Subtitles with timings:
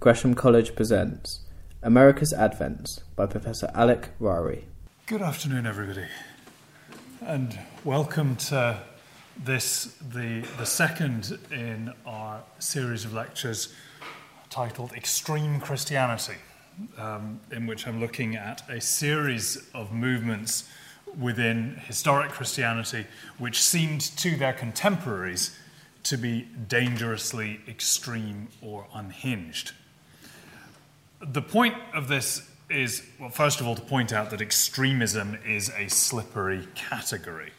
[0.00, 1.40] Gresham College presents
[1.82, 4.62] America's Advents by Professor Alec Ryrie.
[5.04, 6.06] Good afternoon, everybody,
[7.20, 8.80] and welcome to
[9.44, 13.74] this, the, the second in our series of lectures
[14.48, 16.38] titled Extreme Christianity,
[16.96, 20.66] um, in which I'm looking at a series of movements
[21.18, 23.04] within historic Christianity
[23.36, 25.54] which seemed to their contemporaries
[26.04, 29.72] to be dangerously extreme or unhinged.
[31.20, 35.70] The point of this is, well, first of all, to point out that extremism is
[35.76, 37.52] a slippery category.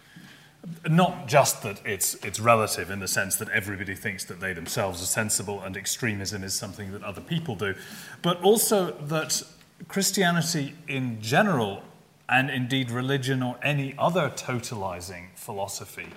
[0.89, 5.01] Not just that it's, it's relative in the sense that everybody thinks that they themselves
[5.01, 7.75] are sensible and extremism is something that other people do,
[8.21, 9.43] but also that
[9.87, 11.83] Christianity in general,
[12.29, 16.07] and indeed religion or any other totalizing philosophy,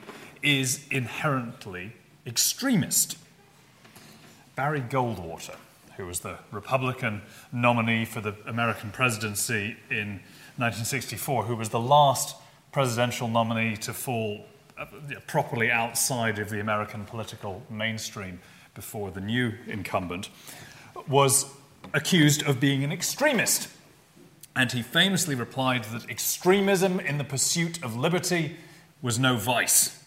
[0.42, 1.92] is inherently
[2.26, 3.18] extremist.
[4.56, 5.56] Barry Goldwater
[5.96, 7.22] who was the Republican
[7.52, 10.20] nominee for the American presidency in
[10.56, 12.36] 1964, who was the last
[12.72, 14.44] presidential nominee to fall
[14.78, 14.86] uh,
[15.27, 18.41] properly outside of the American political mainstream
[18.74, 20.28] before the new incumbent,
[21.08, 21.46] was
[21.92, 23.69] accused of being an extremist.
[24.56, 28.56] And he famously replied that extremism in the pursuit of liberty
[29.02, 30.04] was no vice.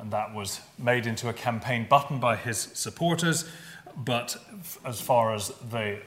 [0.00, 3.48] And that was made into a campaign button by his supporters
[3.96, 4.36] but
[4.84, 6.00] as far as the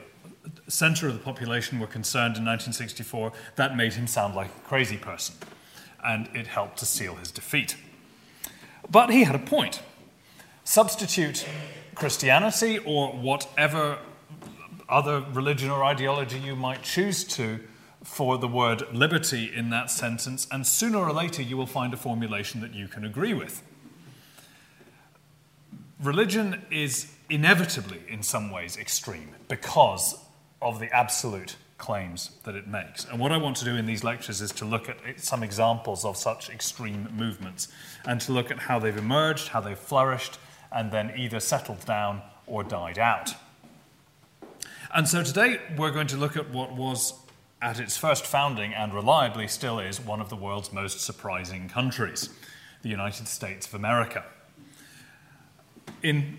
[0.68, 4.96] center of the population were concerned in 1964, that made him sound like a crazy
[4.96, 5.34] person,
[6.04, 7.76] and it helped to seal his defeat.
[8.90, 9.82] But he had a point.
[10.64, 11.46] Substitute
[11.94, 13.98] Christianity or whatever
[14.88, 17.60] other religion or ideology you might choose to
[18.04, 21.96] for the word liberty in that sentence, and sooner or later you will find a
[21.96, 23.62] formulation that you can agree with.
[26.02, 30.18] Religion is inevitably, in some ways, extreme because
[30.60, 33.04] of the absolute claims that it makes.
[33.04, 36.04] And what I want to do in these lectures is to look at some examples
[36.04, 37.68] of such extreme movements
[38.04, 40.38] and to look at how they've emerged, how they've flourished,
[40.72, 43.34] and then either settled down or died out.
[44.92, 47.14] And so today we're going to look at what was,
[47.60, 52.28] at its first founding and reliably still is, one of the world's most surprising countries,
[52.82, 54.24] the United States of America.
[56.02, 56.36] In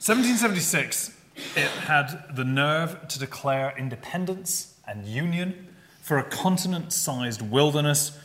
[0.00, 1.16] 1776,
[1.56, 5.68] it had the nerve to declare independence and union
[6.02, 8.18] for a continent sized wilderness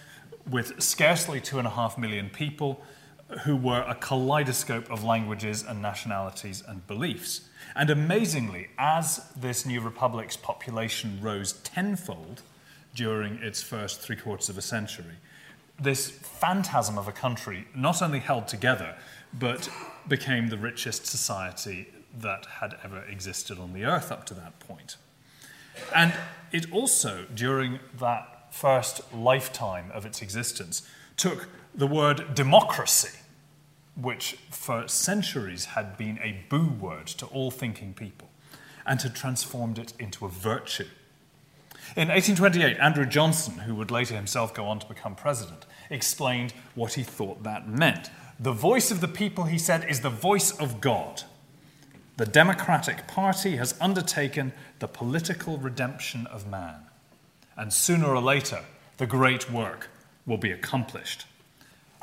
[0.50, 2.82] with scarcely two and a half million people
[3.46, 7.48] who were a kaleidoscope of languages and nationalities and beliefs.
[7.74, 12.42] And amazingly, as this new republic's population rose tenfold
[12.94, 15.16] during its first three quarters of a century,
[15.80, 18.98] this phantasm of a country not only held together,
[19.34, 19.70] but
[20.07, 21.88] became the richest society
[22.19, 24.97] that had ever existed on the earth up to that point.
[25.95, 26.13] And
[26.51, 33.19] it also, during that first lifetime of its existence, took the word democracy,
[33.95, 38.29] which for centuries had been a boo word to all thinking people,
[38.85, 40.88] and had transformed it into a virtue.
[41.95, 46.94] In 1828, Andrew Johnson, who would later himself go on to become president, explained what
[46.94, 48.09] he thought that meant.
[48.40, 51.24] The voice of the people, he said, is the voice of God.
[52.18, 56.81] The Democratic Party has undertaken the political redemption of man.
[57.56, 58.64] And sooner or later,
[58.98, 59.90] the great work
[60.25, 61.25] will be accomplished.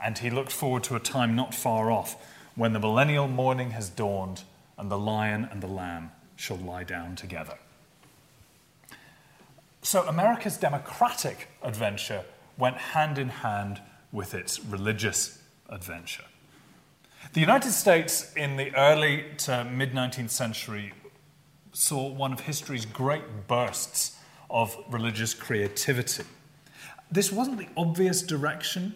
[0.03, 2.16] And he looked forward to a time not far off
[2.55, 4.43] when the millennial morning has dawned
[4.78, 7.55] and the lion and the lamb shall lie down together.
[9.83, 12.25] So, America's democratic adventure
[12.56, 13.81] went hand in hand
[14.12, 16.25] with its religious adventure.
[17.32, 20.92] The United States in the early to mid 19th century
[21.72, 24.16] saw one of history's great bursts
[24.50, 26.25] of religious creativity.
[27.10, 28.94] This wasn't the obvious direction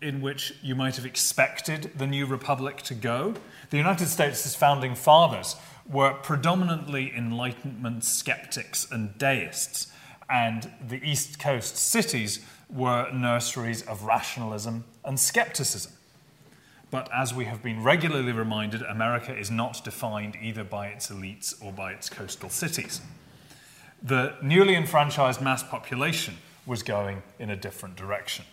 [0.00, 3.34] in which you might have expected the new republic to go.
[3.70, 5.56] The United States' founding fathers
[5.88, 9.88] were predominantly Enlightenment skeptics and deists,
[10.28, 12.40] and the East Coast cities
[12.72, 15.92] were nurseries of rationalism and skepticism.
[16.90, 21.54] But as we have been regularly reminded, America is not defined either by its elites
[21.62, 23.00] or by its coastal cities.
[24.02, 28.44] The newly enfranchised mass population was going in a different direction.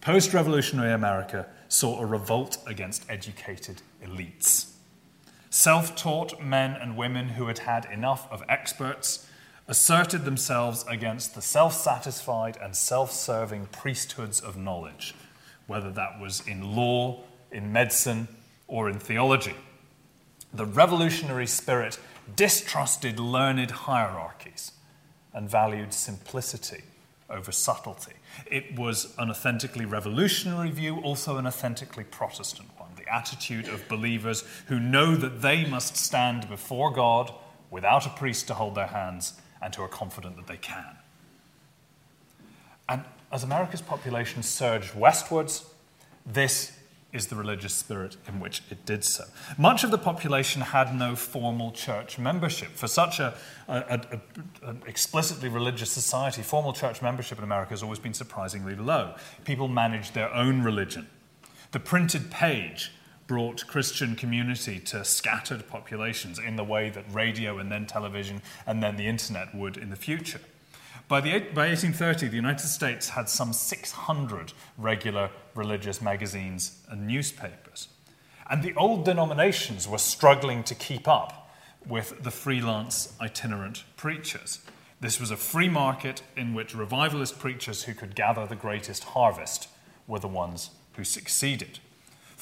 [0.00, 4.72] Post revolutionary America saw a revolt against educated elites.
[5.50, 9.26] Self taught men and women who had had enough of experts
[9.72, 15.14] asserted themselves against the self satisfied and self serving priesthoods of knowledge,
[15.66, 17.18] whether that was in law,
[17.50, 18.28] in medicine,
[18.68, 19.54] or in theology.
[20.52, 21.98] The revolutionary spirit
[22.36, 24.72] distrusted learned hierarchies
[25.32, 26.82] and valued simplicity
[27.30, 28.16] over subtlety.
[28.50, 32.90] It was an authentically revolutionary view, also an authentically Protestant one.
[32.96, 37.32] The attitude of believers who know that they must stand before God
[37.70, 39.32] without a priest to hold their hands
[39.62, 40.96] and who are confident that they can.
[42.88, 45.64] And as America's population surged westwards,
[46.26, 46.72] this
[47.12, 49.24] is the religious spirit in which it did so.
[49.58, 52.70] Much of the population had no formal church membership.
[52.70, 53.34] For such a,
[53.68, 54.00] a,
[54.62, 59.14] a, an explicitly religious society, formal church membership in America has always been surprisingly low.
[59.44, 61.06] People managed their own religion.
[61.72, 62.92] The printed page
[63.32, 68.82] brought Christian community to scattered populations in the way that radio and then television and
[68.82, 70.40] then the internet would in the future.
[71.08, 77.88] By, the, by 1830, the United States had some 600 regular religious magazines and newspapers.
[78.50, 81.50] And the old denominations were struggling to keep up
[81.88, 84.58] with the freelance itinerant preachers.
[85.00, 89.68] This was a free market in which revivalist preachers who could gather the greatest harvest
[90.06, 91.78] were the ones who succeeded.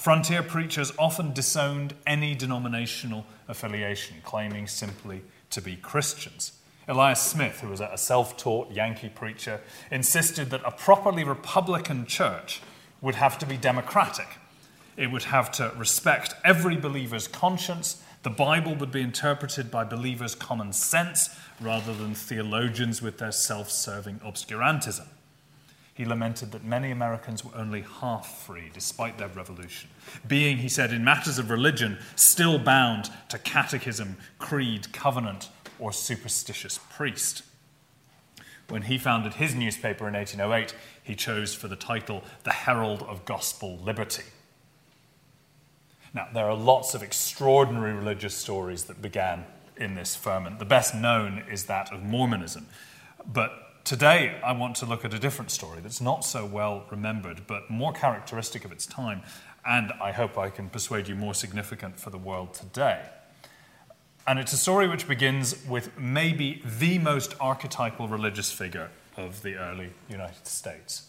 [0.01, 5.21] Frontier preachers often disowned any denominational affiliation, claiming simply
[5.51, 6.53] to be Christians.
[6.89, 9.61] Elias Smith, who was a self taught Yankee preacher,
[9.91, 12.63] insisted that a properly Republican church
[13.03, 14.39] would have to be democratic.
[14.97, 18.03] It would have to respect every believer's conscience.
[18.23, 21.29] The Bible would be interpreted by believers' common sense
[21.61, 25.09] rather than theologians with their self serving obscurantism.
[26.01, 29.91] He lamented that many Americans were only half free despite their revolution,
[30.27, 36.81] being, he said, in matters of religion, still bound to catechism, creed, covenant, or superstitious
[36.89, 37.43] priest.
[38.71, 43.27] When he founded his newspaper in 1808, he chose for the title The Herald of
[43.27, 44.25] Gospel Liberty.
[46.15, 49.45] Now, there are lots of extraordinary religious stories that began
[49.77, 50.61] in this ferment.
[50.61, 52.69] The best known is that of Mormonism.
[53.31, 57.47] But today, I want to look at a different story that's not so well remembered,
[57.47, 59.23] but more characteristic of its time,
[59.67, 63.03] and I hope I can persuade you more significant for the world today.
[64.27, 69.57] And it's a story which begins with maybe the most archetypal religious figure of the
[69.57, 71.07] early United States.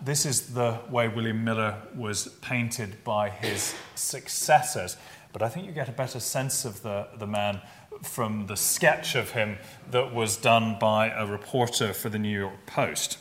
[0.00, 4.96] This is the way William Miller was painted by his successors,
[5.32, 7.60] but I think you get a better sense of the, the man
[8.02, 9.58] from the sketch of him
[9.90, 13.18] that was done by a reporter for the New York Post.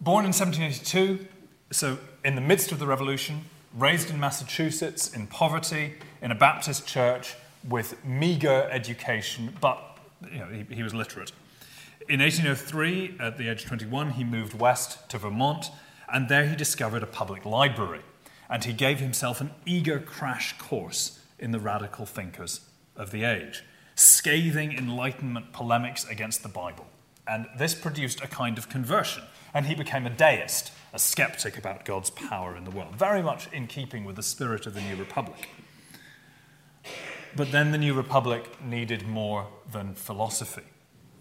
[0.00, 1.26] Born in 1782,
[1.70, 3.44] so in the midst of the Revolution,
[3.76, 7.34] raised in Massachusetts in poverty, in a Baptist church
[7.68, 9.98] with meager education, but
[10.30, 11.32] you know, he, he was literate.
[12.08, 15.70] In 1803, at the age of 21, he moved west to Vermont,
[16.12, 18.00] and there he discovered a public library.
[18.50, 22.60] And he gave himself an eager crash course in the radical thinkers
[22.96, 23.64] of the age,
[23.96, 26.86] scathing Enlightenment polemics against the Bible.
[27.26, 31.84] And this produced a kind of conversion, and he became a deist, a skeptic about
[31.84, 34.96] God's power in the world, very much in keeping with the spirit of the New
[34.96, 35.48] Republic.
[37.34, 40.64] But then the New Republic needed more than philosophy.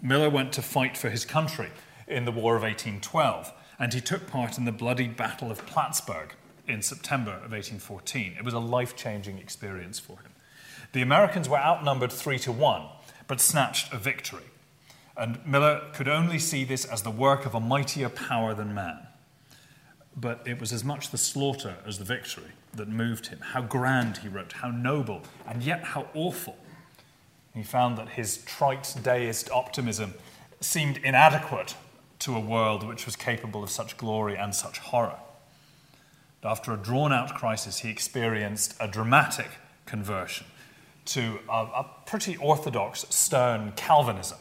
[0.01, 1.69] Miller went to fight for his country
[2.07, 6.35] in the War of 1812, and he took part in the bloody Battle of Plattsburgh
[6.71, 8.35] in September of 1814.
[8.37, 10.31] It was a life changing experience for him.
[10.93, 12.83] The Americans were outnumbered three to one,
[13.27, 14.43] but snatched a victory.
[15.15, 19.07] And Miller could only see this as the work of a mightier power than man.
[20.15, 23.39] But it was as much the slaughter as the victory that moved him.
[23.39, 26.57] How grand, he wrote, how noble, and yet how awful.
[27.53, 30.13] He found that his trite deist optimism
[30.61, 31.75] seemed inadequate
[32.19, 35.17] to a world which was capable of such glory and such horror.
[36.43, 39.49] After a drawn out crisis, he experienced a dramatic
[39.85, 40.47] conversion
[41.05, 44.37] to a, a pretty orthodox, stern Calvinism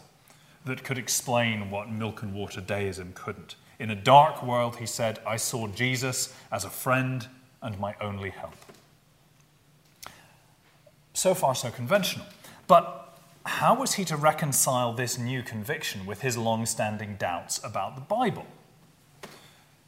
[0.65, 3.57] that could explain what milk and water deism couldn't.
[3.79, 7.27] In a dark world, he said, I saw Jesus as a friend
[7.63, 8.55] and my only help.
[11.15, 12.27] So far, so conventional.
[12.67, 17.95] But how was he to reconcile this new conviction with his long standing doubts about
[17.95, 18.47] the Bible?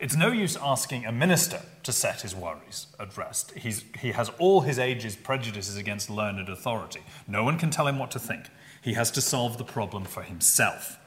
[0.03, 3.53] It's no use asking a minister to set his worries at rest.
[3.53, 7.03] He's, he has all his age's prejudices against learned authority.
[7.29, 8.47] No one can tell him what to think.
[8.83, 10.99] He has to solve the problem for himself.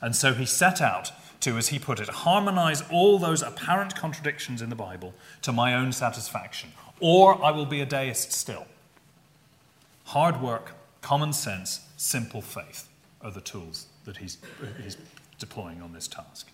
[0.00, 4.62] And so he set out to, as he put it, harmonize all those apparent contradictions
[4.62, 8.66] in the Bible to my own satisfaction, or I will be a deist still.
[10.04, 12.88] Hard work, common sense, simple faith
[13.20, 14.38] are the tools that he's,
[14.82, 14.96] he's
[15.38, 16.50] deploying on this task.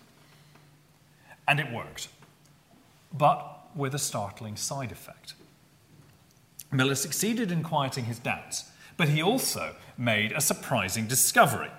[1.47, 2.09] And it worked,
[3.13, 5.33] but with a startling side effect.
[6.71, 11.71] Miller succeeded in quieting his doubts, but he also made a surprising discovery.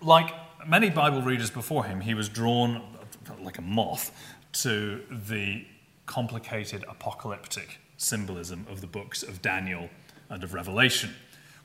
[0.00, 0.32] Like
[0.66, 2.82] many Bible readers before him, he was drawn
[3.40, 4.10] like a moth
[4.52, 5.64] to the
[6.06, 9.88] complicated apocalyptic symbolism of the books of Daniel
[10.28, 11.10] and of Revelation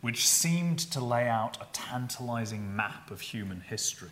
[0.01, 4.09] which seemed to lay out a tantalizing map of human history.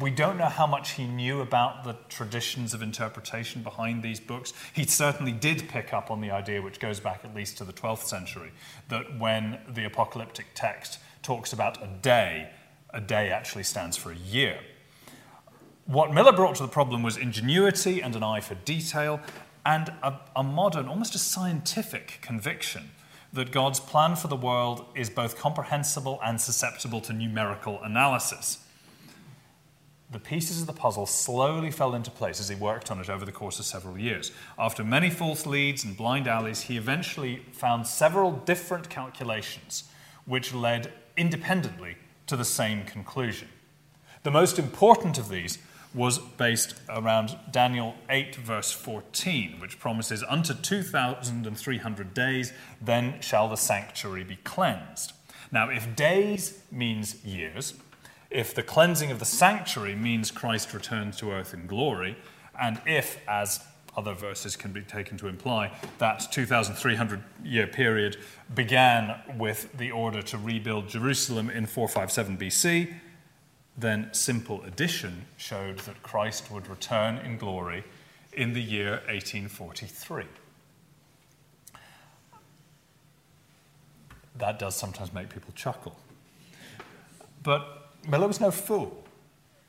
[0.00, 4.52] We don't know how much he knew about the traditions of interpretation behind these books.
[4.72, 7.72] He certainly did pick up on the idea, which goes back at least to the
[7.72, 8.52] 12th century,
[8.88, 12.48] that when the apocalyptic text talks about a day,
[12.90, 14.60] a day actually stands for a year.
[15.86, 19.20] What Miller brought to the problem was ingenuity and an eye for detail
[19.64, 22.90] and a, a modern, almost a scientific conviction
[23.36, 28.58] that God's plan for the world is both comprehensible and susceptible to numerical analysis.
[30.10, 33.24] The pieces of the puzzle slowly fell into place as he worked on it over
[33.24, 34.32] the course of several years.
[34.58, 39.84] After many false leads and blind alleys, he eventually found several different calculations
[40.24, 43.48] which led independently to the same conclusion.
[44.22, 45.58] The most important of these
[45.96, 53.56] was based around Daniel 8, verse 14, which promises, Unto 2,300 days, then shall the
[53.56, 55.14] sanctuary be cleansed.
[55.50, 57.74] Now, if days means years,
[58.30, 62.18] if the cleansing of the sanctuary means Christ returns to earth in glory,
[62.60, 63.60] and if, as
[63.96, 68.18] other verses can be taken to imply, that 2,300 year period
[68.54, 72.94] began with the order to rebuild Jerusalem in 457 BC,
[73.76, 77.84] then simple addition showed that Christ would return in glory
[78.32, 80.24] in the year 1843.
[84.38, 85.96] That does sometimes make people chuckle.
[87.42, 89.04] But Miller was no fool.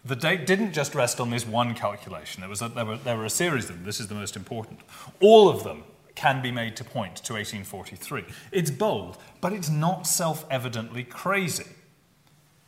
[0.04, 2.42] The date didn't just rest on this one calculation.
[2.42, 3.86] There, was there, were, there were a series of them.
[3.86, 4.80] This is the most important.
[5.20, 5.84] All of them
[6.16, 8.26] can be made to point to 1843.
[8.52, 11.66] It's bold, but it's not self evidently crazy.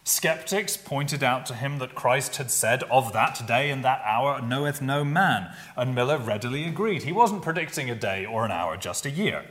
[0.09, 4.41] Skeptics pointed out to him that Christ had said, Of that day and that hour
[4.41, 5.53] knoweth no man.
[5.77, 7.03] And Miller readily agreed.
[7.03, 9.45] He wasn't predicting a day or an hour, just a year.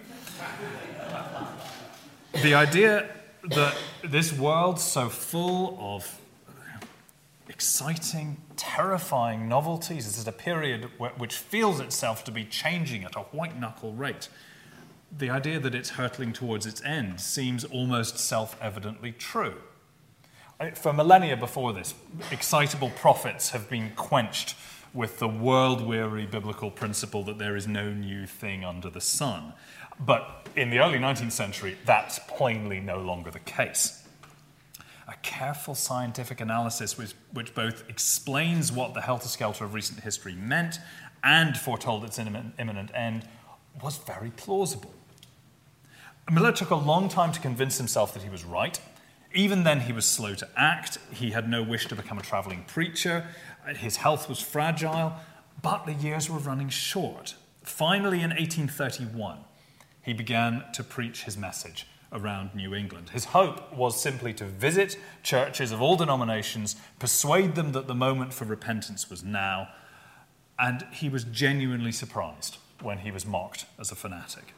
[2.42, 3.08] the idea
[3.44, 6.20] that this world so full of
[7.48, 13.56] exciting, terrifying novelties, is a period which feels itself to be changing at a white
[13.56, 14.28] knuckle rate.
[15.16, 19.54] The idea that it's hurtling towards its end seems almost self evidently true.
[20.74, 21.94] For millennia before this,
[22.32, 24.56] excitable prophets have been quenched
[24.92, 29.52] with the world weary biblical principle that there is no new thing under the sun.
[30.00, 34.02] But in the early 19th century, that's plainly no longer the case.
[35.06, 40.34] A careful scientific analysis which, which both explains what the helter skelter of recent history
[40.34, 40.80] meant
[41.22, 43.28] and foretold its imminent end
[43.80, 44.92] was very plausible.
[46.30, 48.80] Miller took a long time to convince himself that he was right.
[49.38, 50.98] Even then, he was slow to act.
[51.12, 53.24] He had no wish to become a traveling preacher.
[53.76, 55.12] His health was fragile,
[55.62, 57.36] but the years were running short.
[57.62, 59.38] Finally, in 1831,
[60.02, 63.10] he began to preach his message around New England.
[63.10, 68.34] His hope was simply to visit churches of all denominations, persuade them that the moment
[68.34, 69.68] for repentance was now,
[70.58, 74.52] and he was genuinely surprised when he was mocked as a fanatic.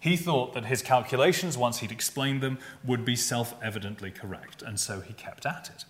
[0.00, 4.78] He thought that his calculations, once he'd explained them, would be self evidently correct, and
[4.78, 5.84] so he kept at it.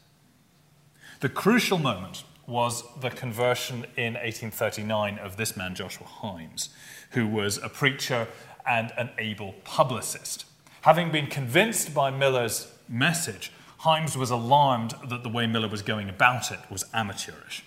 [1.21, 6.69] The crucial moment was the conversion in 1839 of this man, Joshua Himes,
[7.11, 8.29] who was a preacher
[8.67, 10.45] and an able publicist.
[10.83, 16.09] Having been convinced by Miller's message, Himes was alarmed that the way Miller was going
[16.09, 17.65] about it was amateurish.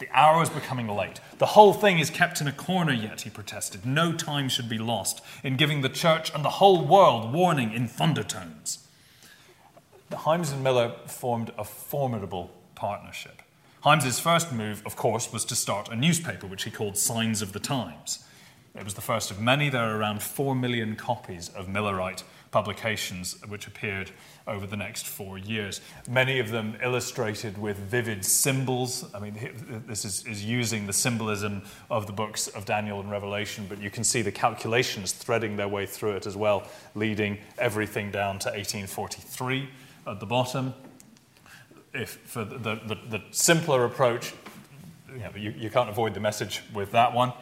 [0.00, 1.20] The hour is becoming late.
[1.36, 3.84] The whole thing is kept in a corner yet, he protested.
[3.84, 7.86] No time should be lost in giving the church and the whole world warning in
[7.86, 8.78] thundertones.
[10.10, 13.42] Himes and Miller formed a formidable partnership.
[13.84, 17.52] Himes's first move, of course, was to start a newspaper which he called Signs of
[17.52, 18.24] the Times.
[18.74, 19.68] It was the first of many.
[19.68, 24.10] There are around four million copies of Millerite publications which appeared
[24.46, 25.80] over the next four years.
[26.08, 29.04] Many of them illustrated with vivid symbols.
[29.14, 33.66] I mean, this is, is using the symbolism of the books of Daniel and Revelation,
[33.68, 36.64] but you can see the calculations threading their way through it as well,
[36.94, 39.68] leading everything down to 1843
[40.06, 40.74] at the bottom.
[41.92, 44.32] If for the, the, the simpler approach,
[45.12, 47.32] you, know, you, you can't avoid the message with that one.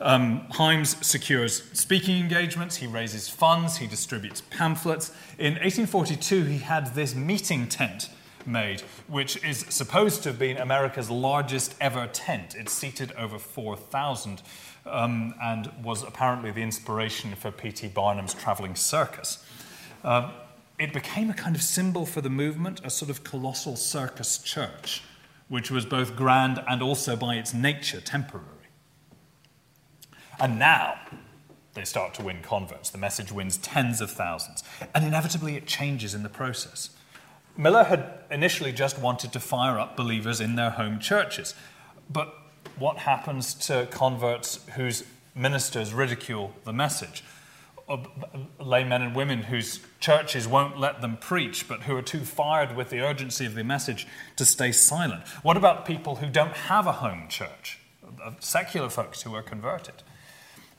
[0.00, 5.10] Um, Himes secures speaking engagements, he raises funds, he distributes pamphlets.
[5.38, 8.08] In 1842, he had this meeting tent
[8.46, 12.54] made, which is supposed to have been America's largest ever tent.
[12.54, 14.40] It seated over 4,000
[14.86, 17.88] um, and was apparently the inspiration for P.T.
[17.88, 19.44] Barnum's traveling circus.
[20.02, 20.30] Uh,
[20.78, 25.02] it became a kind of symbol for the movement, a sort of colossal circus church,
[25.48, 28.59] which was both grand and also by its nature temporary.
[30.40, 30.98] And now
[31.74, 32.90] they start to win converts.
[32.90, 36.90] The message wins tens of thousands, and inevitably it changes in the process.
[37.56, 41.54] Miller had initially just wanted to fire up believers in their home churches.
[42.08, 42.34] But
[42.78, 45.04] what happens to converts whose
[45.34, 47.22] ministers ridicule the message?
[47.88, 47.98] Uh,
[48.58, 52.88] laymen and women whose churches won't let them preach, but who are too fired with
[52.88, 54.06] the urgency of the message
[54.36, 55.26] to stay silent?
[55.42, 57.78] What about people who don't have a home church,
[58.24, 60.02] uh, secular folks who are converted?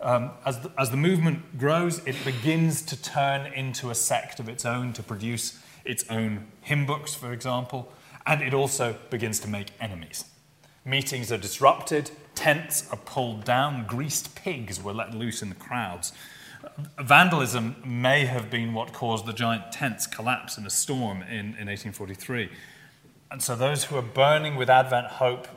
[0.02, 4.50] Um, as, the, as the movement grows, it begins to turn into a sect of
[4.50, 7.92] its own to produce its own hymn books, for example,
[8.26, 10.26] and it also begins to make enemies.
[10.84, 16.14] Meetings are disrupted, tents are pulled down, greased pigs were let loose in the crowds.
[17.00, 21.68] Vandalism may have been what caused the giant tents collapse in a storm in, in
[21.68, 22.50] 1843.
[23.30, 25.48] And so those who are burning with Advent hope,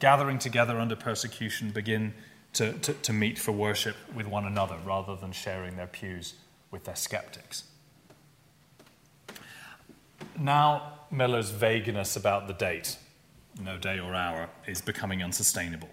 [0.00, 2.14] gathering together under persecution, begin
[2.54, 6.34] to, to, to meet for worship with one another rather than sharing their pews
[6.70, 7.64] with their skeptics.
[10.38, 12.96] Now, Miller's vagueness about the date,
[13.60, 15.90] no day or hour, is becoming unsustainable.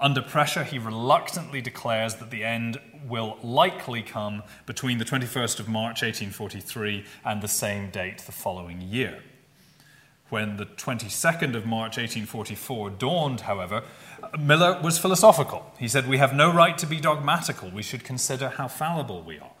[0.00, 2.78] Under pressure, he reluctantly declares that the end
[3.08, 8.80] will likely come between the 21st of March 1843 and the same date the following
[8.80, 9.22] year.
[10.28, 13.82] When the 22nd of March 1844 dawned, however,
[14.38, 15.72] Miller was philosophical.
[15.78, 17.70] He said, We have no right to be dogmatical.
[17.70, 19.52] We should consider how fallible we are.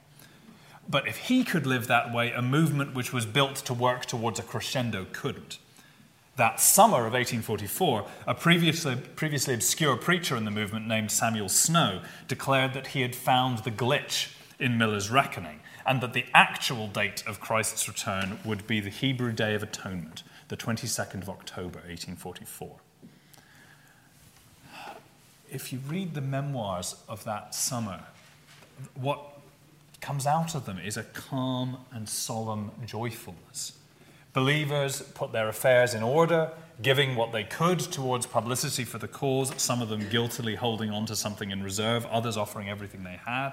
[0.88, 4.38] But if he could live that way, a movement which was built to work towards
[4.38, 5.58] a crescendo couldn't.
[6.36, 12.00] That summer of 1844, a previously, previously obscure preacher in the movement named Samuel Snow
[12.26, 17.24] declared that he had found the glitch in Miller's reckoning and that the actual date
[17.26, 22.76] of Christ's return would be the Hebrew Day of Atonement, the 22nd of October, 1844.
[25.50, 28.00] If you read the memoirs of that summer,
[28.94, 29.20] what
[30.00, 33.72] comes out of them is a calm and solemn joyfulness.
[34.34, 39.52] Believers put their affairs in order, giving what they could towards publicity for the cause,
[39.60, 43.52] some of them guiltily holding on to something in reserve, others offering everything they had.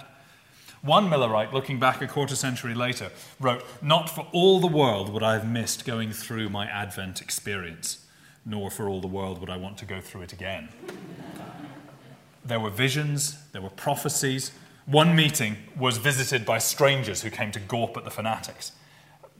[0.81, 5.23] One Millerite, looking back a quarter century later, wrote, Not for all the world would
[5.23, 8.05] I have missed going through my Advent experience,
[8.45, 10.69] nor for all the world would I want to go through it again.
[12.45, 14.51] There were visions, there were prophecies,
[14.85, 18.71] one meeting was visited by strangers who came to gawp at the fanatics.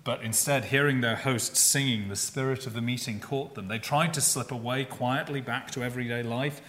[0.04, 3.68] But instead, hearing their host singing, the spirit of the meeting caught them.
[3.68, 6.62] They tried to slip away quietly back to everyday life,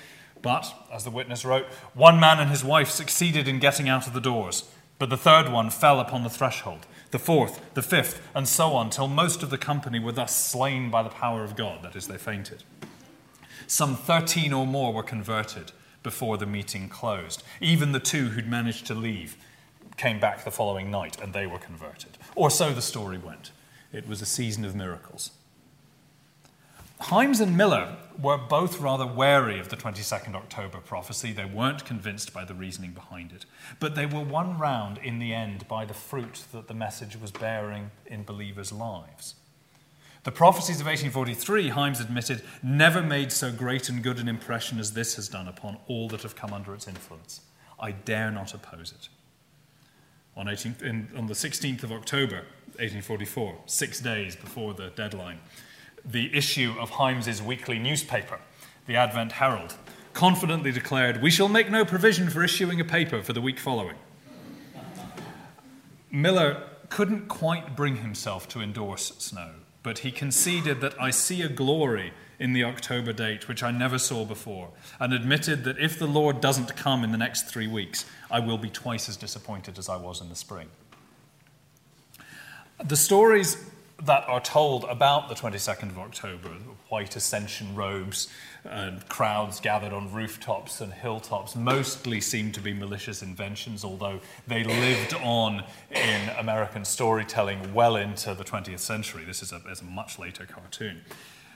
[0.42, 4.12] but, as the witness wrote, one man and his wife succeeded in getting out of
[4.12, 4.64] the doors,
[4.98, 8.90] but the third one fell upon the threshold, the fourth, the fifth, and so on,
[8.90, 12.08] till most of the company were thus slain by the power of God, that is,
[12.08, 12.62] they fainted.
[13.66, 15.72] Some thirteen or more were converted
[16.06, 17.42] before the meeting closed.
[17.60, 19.36] Even the two who'd managed to leave
[19.96, 22.16] came back the following night and they were converted.
[22.36, 23.50] Or so the story went.
[23.92, 25.32] It was a season of miracles.
[27.00, 31.32] Himes and Miller were both rather wary of the 22nd October prophecy.
[31.32, 33.44] They weren't convinced by the reasoning behind it.
[33.80, 37.32] But they were won round in the end by the fruit that the message was
[37.32, 39.34] bearing in believers' lives.
[40.26, 44.92] The prophecies of 1843, Himes admitted, never made so great and good an impression as
[44.92, 47.42] this has done upon all that have come under its influence.
[47.78, 49.08] I dare not oppose it.
[50.36, 52.38] On, 18, in, on the 16th of October,
[52.78, 55.38] 1844, six days before the deadline,
[56.04, 58.40] the issue of Himes's weekly newspaper,
[58.88, 59.76] the Advent Herald,
[60.12, 63.94] confidently declared, We shall make no provision for issuing a paper for the week following.
[66.10, 69.52] Miller couldn't quite bring himself to endorse Snow
[69.86, 74.00] but he conceded that I see a glory in the October date which I never
[74.00, 78.04] saw before, and admitted that if the Lord doesn't come in the next three weeks,
[78.28, 80.70] I will be twice as disappointed as I was in the spring.
[82.84, 83.64] The stories
[84.02, 86.48] that are told about the 22nd of October,
[86.88, 88.26] white ascension robes
[88.70, 94.64] and crowds gathered on rooftops and hilltops, mostly seem to be malicious inventions, although they
[94.64, 99.24] lived on in American storytelling well into the 20th century.
[99.24, 101.02] This is a, is a much later cartoon.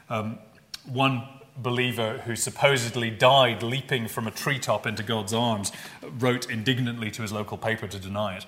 [0.08, 0.38] Um,
[0.86, 1.24] one
[1.56, 7.32] believer who supposedly died leaping from a treetop into God's arms wrote indignantly to his
[7.32, 8.46] local paper to deny it.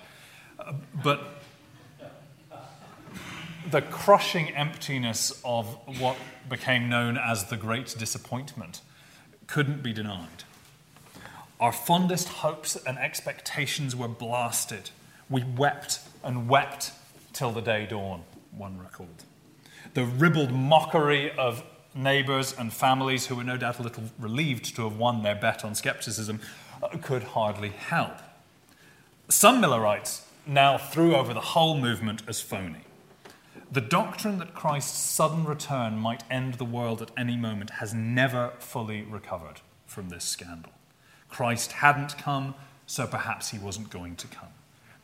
[0.59, 0.73] Uh,
[1.03, 1.42] but
[3.73, 5.67] the crushing emptiness of
[5.99, 8.83] what became known as the Great Disappointment
[9.47, 10.45] couldn't be denied.
[11.59, 14.91] Our fondest hopes and expectations were blasted.
[15.31, 16.93] We wept and wept
[17.33, 19.25] till the day dawn, one recalled.
[19.95, 24.83] The ribald mockery of neighbours and families who were no doubt a little relieved to
[24.83, 26.41] have won their bet on scepticism
[26.83, 28.19] uh, could hardly help.
[29.31, 32.85] Some Millerites now threw over the whole movement as phony.
[33.73, 38.53] The doctrine that Christ's sudden return might end the world at any moment has never
[38.59, 40.73] fully recovered from this scandal.
[41.31, 42.55] Christ hadn't come,
[42.87, 44.51] so perhaps he wasn't going to come.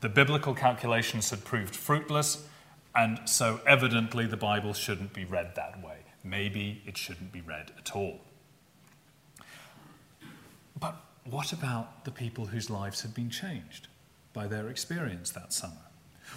[0.03, 2.47] The biblical calculations had proved fruitless,
[2.95, 6.01] and so evidently the Bible shouldn't be read that way.
[6.23, 8.21] Maybe it shouldn't be read at all.
[10.79, 13.89] But what about the people whose lives had been changed
[14.35, 15.88] by their experience that summer?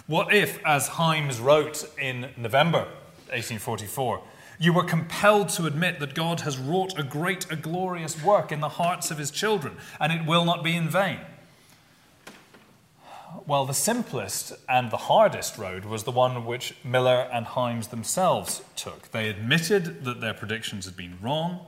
[0.06, 2.86] What if, as Himes wrote in November
[3.30, 4.22] 1844,
[4.58, 8.60] you were compelled to admit that God has wrought a great, a glorious work in
[8.60, 11.20] the hearts of his children, and it will not be in vain?
[13.46, 18.62] Well, the simplest and the hardest road was the one which Miller and Himes themselves
[18.76, 19.10] took.
[19.10, 21.66] They admitted that their predictions had been wrong.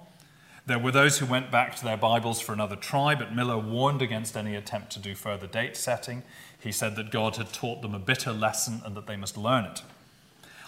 [0.66, 4.02] There were those who went back to their Bibles for another try, but Miller warned
[4.02, 6.22] against any attempt to do further date setting.
[6.64, 9.66] He said that God had taught them a bitter lesson and that they must learn
[9.66, 9.82] it.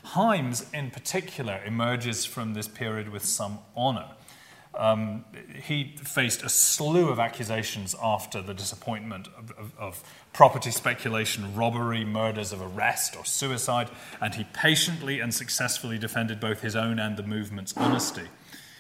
[0.09, 4.11] Himes, in particular, emerges from this period with some honour.
[4.75, 5.25] Um,
[5.65, 10.05] he faced a slew of accusations after the disappointment of, of, of,
[10.35, 13.89] property speculation, robbery, murders of arrest, or suicide,
[14.21, 18.29] and he patiently and successfully defended both his own and the movement's honesty.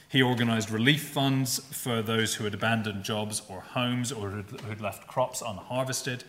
[0.06, 4.82] He organized relief funds for those who had abandoned jobs or homes or who had
[4.82, 6.24] left crops unharvested.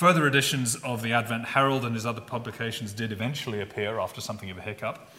[0.00, 4.48] Further editions of the Advent Herald and his other publications did eventually appear after something
[4.48, 5.10] of a hiccup.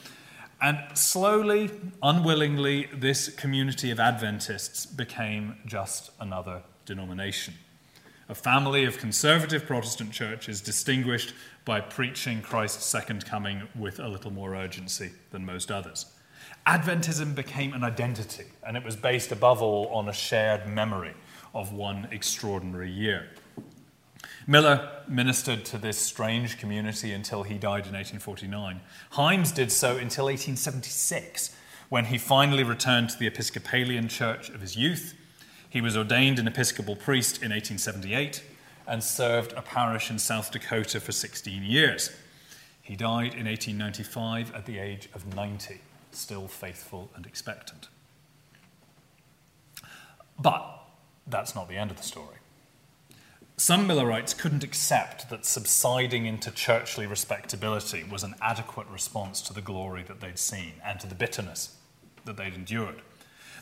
[0.59, 1.69] And slowly,
[2.01, 7.53] unwillingly, this community of Adventists became just another denomination.
[8.27, 14.31] A family of conservative Protestant churches distinguished by preaching Christ's second coming with a little
[14.31, 16.07] more urgency than most others.
[16.65, 21.13] Adventism became an identity, and it was based above all on a shared memory
[21.53, 23.29] of one extraordinary year.
[24.47, 28.81] Miller ministered to this strange community until he died in 1849.
[29.13, 31.55] Himes did so until 1876,
[31.89, 35.15] when he finally returned to the Episcopalian church of his youth.
[35.69, 38.43] He was ordained an Episcopal priest in 1878
[38.87, 42.11] and served a parish in South Dakota for 16 years.
[42.81, 45.79] He died in 1895 at the age of 90,
[46.11, 47.87] still faithful and expectant.
[50.37, 50.81] But
[51.27, 52.40] that's not the end of the story.
[53.61, 59.61] Some Millerites couldn't accept that subsiding into churchly respectability was an adequate response to the
[59.61, 61.75] glory that they'd seen and to the bitterness
[62.25, 63.03] that they'd endured.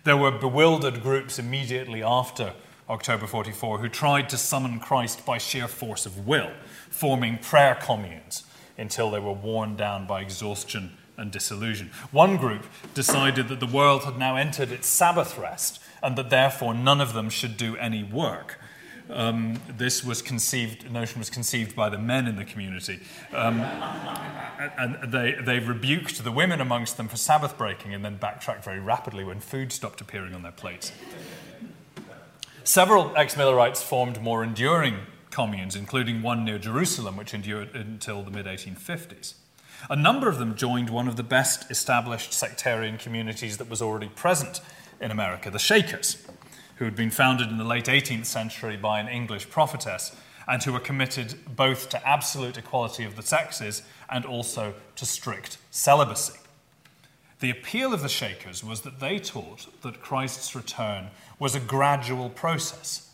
[0.06, 2.54] There were bewildered groups immediately after
[2.90, 6.52] October 44 who tried to summon Christ by sheer force of will,
[6.90, 8.44] forming prayer communes
[8.78, 11.92] until they were worn down by exhaustion and disillusion.
[12.12, 16.74] One group decided that the world had now entered its Sabbath rest and that therefore
[16.74, 18.62] none of them should do any work.
[19.10, 23.00] Um, this was conceived, notion was conceived by the men in the community.
[23.34, 23.62] Um,
[24.78, 28.80] and they, they rebuked the women amongst them for Sabbath breaking and then backtracked very
[28.80, 30.91] rapidly when food stopped appearing on their plates.
[32.63, 34.98] Several ex Millerites formed more enduring
[35.32, 39.34] communes, including one near Jerusalem, which endured until the mid 1850s.
[39.89, 44.10] A number of them joined one of the best established sectarian communities that was already
[44.10, 44.62] present
[45.02, 46.29] in America, the Shakers
[46.80, 50.15] who had been founded in the late 18th century by an English prophetess
[50.48, 55.58] and who were committed both to absolute equality of the sexes and also to strict
[55.72, 56.39] celibacy.
[57.42, 62.30] The appeal of the Shakers was that they taught that Christ's return was a gradual
[62.30, 63.12] process,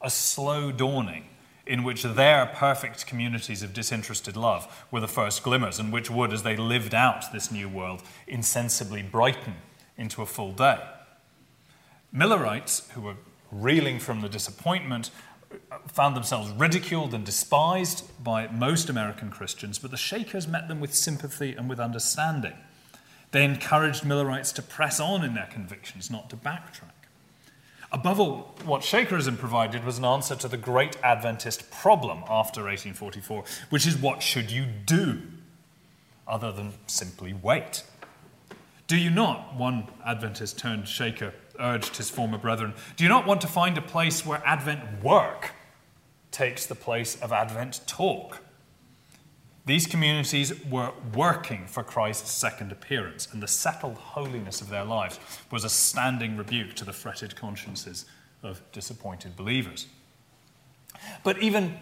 [0.00, 1.24] a slow dawning
[1.66, 6.32] in which their perfect communities of disinterested love were the first glimmers, and which would,
[6.32, 9.54] as they lived out this new world, insensibly brighten
[9.96, 10.78] into a full day.
[12.12, 13.16] Millerites, who were
[13.50, 15.10] reeling from the disappointment,
[15.86, 20.94] found themselves ridiculed and despised by most American Christians, but the Shakers met them with
[20.94, 22.54] sympathy and with understanding.
[23.30, 26.92] They encouraged Millerites to press on in their convictions, not to backtrack.
[27.90, 33.44] Above all, what Shakerism provided was an answer to the great Adventist problem after 1844,
[33.70, 35.22] which is what should you do
[36.26, 37.82] other than simply wait?
[38.86, 43.40] Do you not, one Adventist turned Shaker urged his former brethren, Do you not want
[43.42, 45.52] to find a place where Advent work
[46.30, 48.40] takes the place of Advent talk?
[49.66, 55.20] These communities were working for Christ's second appearance, and the settled holiness of their lives
[55.50, 58.06] was a standing rebuke to the fretted consciences
[58.42, 59.86] of disappointed believers.
[61.22, 61.76] But even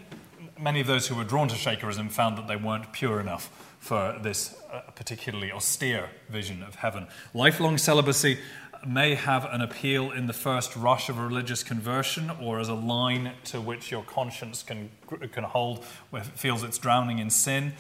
[0.58, 4.18] many of those who were drawn to Shakerism found that they weren't pure enough for
[4.20, 7.06] this uh, particularly austere vision of heaven.
[7.34, 8.38] Lifelong celibacy
[8.86, 12.74] may have an appeal in the first rush of a religious conversion or as a
[12.74, 14.90] line to which your conscience can,
[15.32, 17.74] can hold when it feels it's drowning in sin.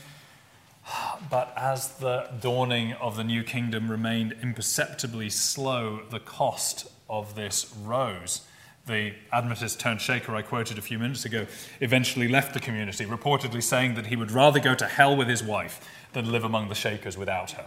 [1.28, 7.74] But as the dawning of the new kingdom remained imperceptibly slow, the cost of this
[7.82, 8.42] rose.
[8.86, 11.46] The Adventist turned Shaker I quoted a few minutes ago
[11.80, 15.42] eventually left the community, reportedly saying that he would rather go to hell with his
[15.42, 15.80] wife
[16.12, 17.66] than live among the Shakers without her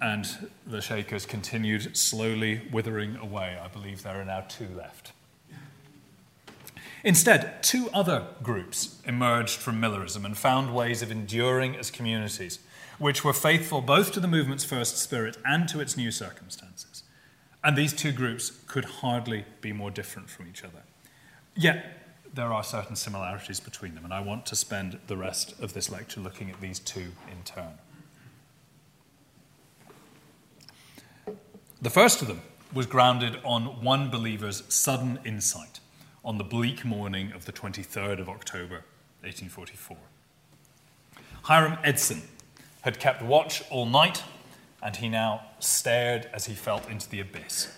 [0.00, 3.58] and the Shakers continued slowly withering away.
[3.62, 5.12] I believe there are now two left.
[7.02, 12.58] Instead, two other groups emerged from Millerism and found ways of enduring as communities,
[12.98, 17.02] which were faithful both to the movement's first spirit and to its new circumstances.
[17.64, 20.82] And these two groups could hardly be more different from each other.
[21.56, 22.00] Yet,
[22.32, 25.90] there are certain similarities between them, and I want to spend the rest of this
[25.90, 27.78] lecture looking at these two in turn.
[31.82, 32.42] The first of them
[32.74, 35.80] was grounded on one believer's sudden insight
[36.22, 38.84] on the bleak morning of the 23rd of October,
[39.22, 39.96] 1844.
[41.44, 42.20] Hiram Edson
[42.82, 44.22] had kept watch all night,
[44.82, 47.74] and he now stared as he felt into the abyss.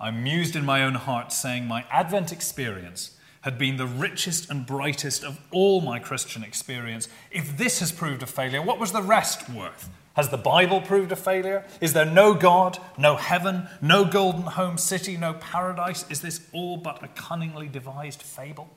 [0.00, 4.64] I mused in my own heart, saying, My Advent experience had been the richest and
[4.64, 7.08] brightest of all my Christian experience.
[7.32, 9.88] If this has proved a failure, what was the rest worth?
[10.14, 11.64] Has the Bible proved a failure?
[11.80, 16.04] Is there no God, no heaven, no golden home city, no paradise?
[16.10, 18.68] Is this all but a cunningly devised fable?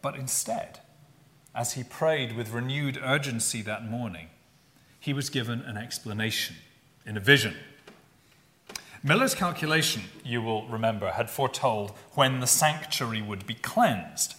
[0.00, 0.80] But instead,
[1.54, 4.28] as he prayed with renewed urgency that morning,
[4.98, 6.56] he was given an explanation
[7.06, 7.56] in a vision.
[9.04, 14.34] Miller's calculation, you will remember, had foretold when the sanctuary would be cleansed.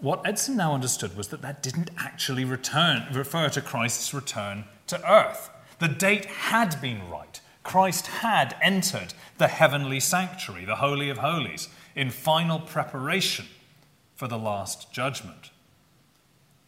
[0.00, 5.10] What Edson now understood was that that didn't actually return, refer to Christ's return to
[5.10, 5.50] earth.
[5.80, 7.40] The date had been right.
[7.64, 13.46] Christ had entered the heavenly sanctuary, the Holy of Holies, in final preparation
[14.14, 15.50] for the last judgment.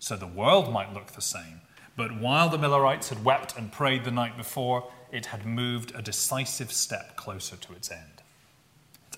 [0.00, 1.60] So the world might look the same,
[1.96, 6.02] but while the Millerites had wept and prayed the night before, it had moved a
[6.02, 8.19] decisive step closer to its end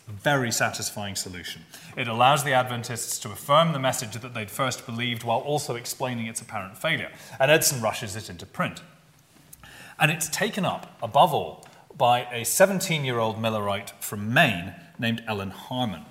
[0.08, 1.62] very satisfying solution.
[1.96, 6.26] It allows the Adventists to affirm the message that they'd first believed while also explaining
[6.26, 7.10] its apparent failure.
[7.38, 8.82] And Edson rushes it into print.
[9.98, 15.22] And it's taken up, above all, by a 17 year old Millerite from Maine named
[15.26, 16.04] Ellen Harmon.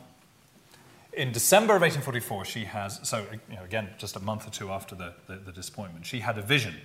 [1.14, 4.72] In December of 1844, she has, so you know, again, just a month or two
[4.72, 6.76] after the, the, the disappointment, she had a vision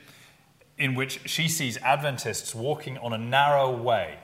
[0.79, 4.19] in which she sees Adventists walking on a narrow way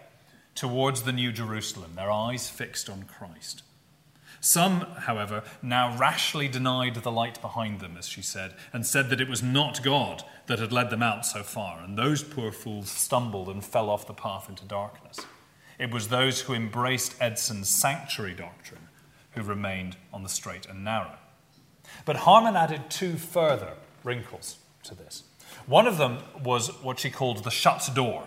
[0.54, 3.62] towards the New Jerusalem, their eyes fixed on Christ.
[4.40, 9.20] Some, however, now rashly denied the light behind them, as she said, and said that
[9.20, 12.90] it was not God that had led them out so far, and those poor fools
[12.90, 15.20] stumbled and fell off the path into darkness.
[15.78, 18.88] It was those who embraced Edson's sanctuary doctrine
[19.32, 21.18] who remained on the straight and narrow.
[22.04, 25.22] But Harmon added two further wrinkles to this.
[25.66, 28.26] One of them was what she called the shut door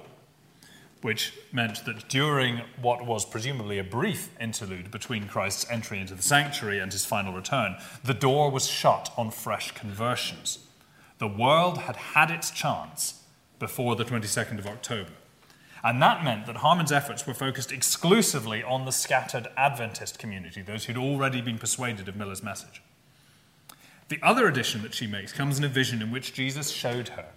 [1.06, 6.24] which meant that during what was presumably a brief interlude between Christ's entry into the
[6.24, 10.66] sanctuary and his final return, the door was shut on fresh conversions.
[11.20, 13.22] The world had had its chance
[13.60, 15.12] before the 22nd of October.
[15.84, 20.86] And that meant that Harmon's efforts were focused exclusively on the scattered Adventist community, those
[20.86, 22.82] who'd already been persuaded of Miller's message.
[24.10, 27.28] The other addition that she makes comes in a vision in which Jesus showed her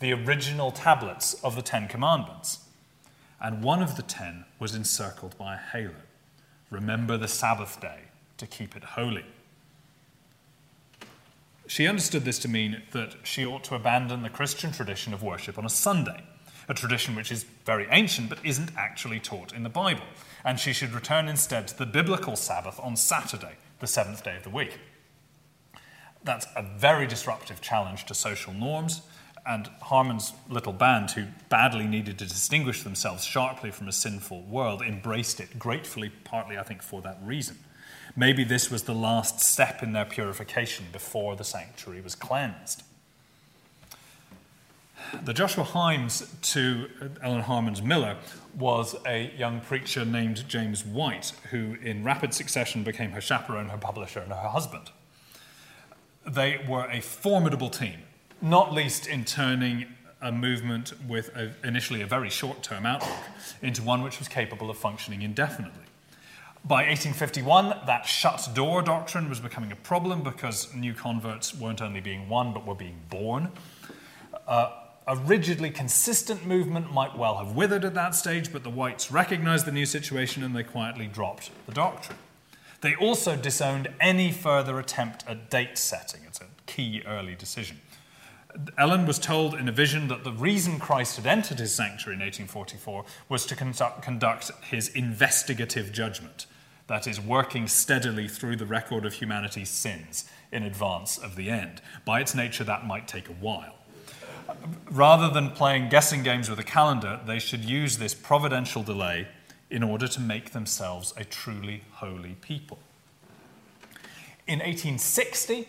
[0.00, 2.60] the original tablets of the Ten Commandments
[3.40, 5.94] and one of the ten was encircled by a halo.
[6.70, 8.00] Remember the Sabbath day
[8.36, 9.24] to keep it holy.
[11.66, 15.58] She understood this to mean that she ought to abandon the Christian tradition of worship
[15.58, 16.24] on a Sunday,
[16.68, 20.04] a tradition which is very ancient but isn't actually taught in the Bible,
[20.44, 24.44] and she should return instead to the biblical Sabbath on Saturday, the seventh day of
[24.44, 24.78] the week.
[26.24, 29.02] That's a very disruptive challenge to social norms
[29.48, 34.82] and Harmon's little band, who badly needed to distinguish themselves sharply from a sinful world,
[34.82, 37.58] embraced it gratefully, partly, I think, for that reason.
[38.14, 42.82] Maybe this was the last step in their purification before the sanctuary was cleansed.
[45.24, 46.90] The Joshua Himes to
[47.22, 48.16] Ellen Harmon's Miller
[48.58, 53.78] was a young preacher named James White, who in rapid succession became her chaperone, her
[53.78, 54.90] publisher, and her husband.
[56.26, 58.02] they were a formidable team,
[58.40, 59.86] not least in turning
[60.20, 63.18] a movement with a, initially a very short term outlook
[63.62, 65.84] into one which was capable of functioning indefinitely.
[66.64, 72.00] By 1851, that shut door doctrine was becoming a problem because new converts weren't only
[72.00, 73.50] being won but were being born.
[74.46, 74.72] Uh,
[75.06, 79.64] a rigidly consistent movement might well have withered at that stage, but the whites recognized
[79.64, 82.18] the new situation and they quietly dropped the doctrine.
[82.82, 86.20] They also disowned any further attempt at date setting.
[86.26, 87.80] It's a key early decision.
[88.76, 92.20] Ellen was told in a vision that the reason Christ had entered his sanctuary in
[92.20, 96.46] 1844 was to conduct his investigative judgment,
[96.86, 101.80] that is, working steadily through the record of humanity's sins in advance of the end.
[102.04, 103.74] By its nature, that might take a while.
[104.90, 109.28] Rather than playing guessing games with a calendar, they should use this providential delay
[109.70, 112.78] in order to make themselves a truly holy people.
[114.46, 115.68] In 1860,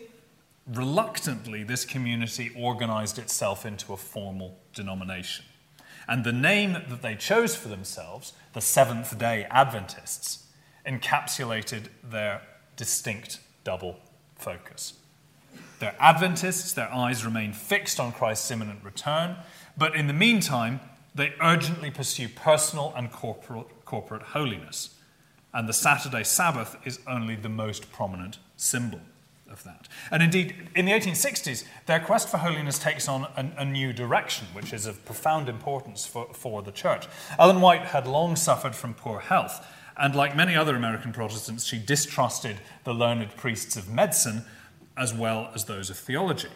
[0.71, 5.45] reluctantly, this community organized itself into a formal denomination.
[6.07, 10.47] And the name that they chose for themselves, the Seventh day Adventists,
[10.85, 12.41] encapsulated their
[12.75, 13.99] distinct double
[14.35, 14.93] focus.
[15.79, 19.37] They're Adventists, their eyes remain fixed on Christ's imminent return,
[19.77, 20.79] but in the meantime,
[21.15, 24.95] they urgently pursue personal and corporate, corporate holiness.
[25.53, 29.01] And the Saturday Sabbath is only the most prominent symbol
[29.51, 29.87] of that.
[30.11, 34.47] And indeed, in the 1860s, their quest for holiness takes on a, a, new direction,
[34.53, 37.07] which is of profound importance for, for the church.
[37.37, 39.65] Ellen White had long suffered from poor health,
[39.97, 44.43] and like many other American Protestants, she distrusted the learned priests of medicine
[44.95, 46.49] as well as those of theology.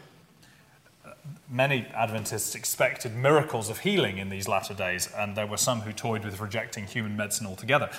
[1.05, 1.11] Uh,
[1.49, 5.91] many Adventists expected miracles of healing in these latter days, and there were some who
[5.91, 7.89] toyed with rejecting human medicine altogether.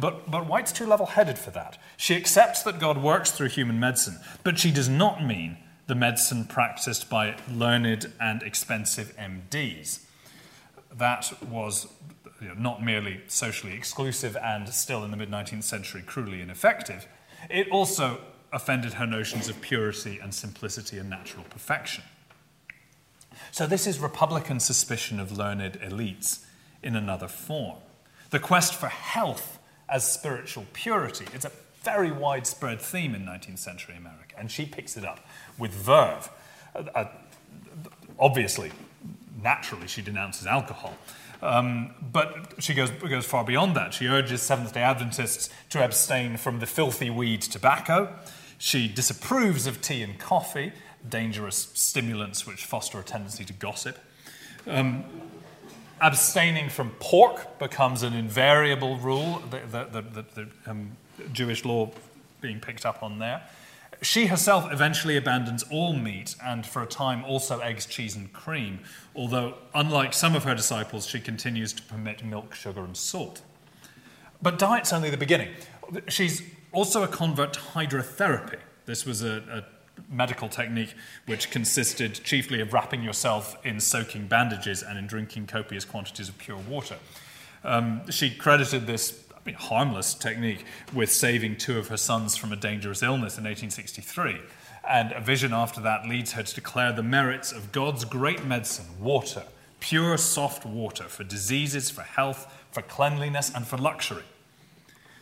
[0.00, 1.78] But, but White's too level headed for that.
[1.96, 6.44] She accepts that God works through human medicine, but she does not mean the medicine
[6.44, 10.04] practiced by learned and expensive MDs.
[10.94, 11.88] That was
[12.40, 17.06] you know, not merely socially exclusive and still in the mid 19th century cruelly ineffective,
[17.50, 18.20] it also
[18.52, 22.04] offended her notions of purity and simplicity and natural perfection.
[23.50, 26.44] So, this is Republican suspicion of learned elites
[26.82, 27.78] in another form.
[28.30, 29.58] The quest for health
[29.92, 31.26] as spiritual purity.
[31.34, 31.52] It's a
[31.82, 35.20] very widespread theme in 19th century America, and she picks it up
[35.58, 36.30] with verve.
[36.74, 37.08] Uh, uh,
[38.18, 38.72] obviously,
[39.42, 40.96] naturally, she denounces alcohol.
[41.42, 43.92] Um, but she goes, goes far beyond that.
[43.92, 48.14] She urges Seventh day Adventists to abstain from the filthy weed tobacco.
[48.58, 50.72] She disapproves of tea and coffee,
[51.06, 53.98] dangerous stimulants which foster a tendency to gossip.
[54.68, 55.04] Um,
[56.02, 60.96] abstaining from pork becomes an invariable rule, the, the, the, the um,
[61.32, 61.90] Jewish law
[62.40, 63.42] being picked up on there.
[64.02, 68.80] She herself eventually abandons all meat and, for a time, also eggs, cheese, and cream,
[69.14, 73.42] although, unlike some of her disciples, she continues to permit milk, sugar, and salt.
[74.42, 75.50] But diet's only the beginning.
[76.08, 78.58] She's also a convert to hydrotherapy.
[78.86, 79.64] This was a, a
[80.08, 80.94] medical technique
[81.26, 86.38] which consisted chiefly of wrapping yourself in soaking bandages and in drinking copious quantities of
[86.38, 86.96] pure water.
[87.64, 92.52] Um, she credited this I mean, harmless technique with saving two of her sons from
[92.52, 94.40] a dangerous illness in 1863.
[94.88, 98.86] And a vision after that leads her to declare the merits of God's great medicine,
[99.00, 99.44] water,
[99.80, 104.22] pure, soft water, for diseases, for health, for cleanliness, and for luxury.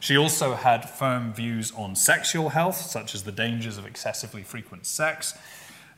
[0.00, 4.86] She also had firm views on sexual health, such as the dangers of excessively frequent
[4.86, 5.34] sex.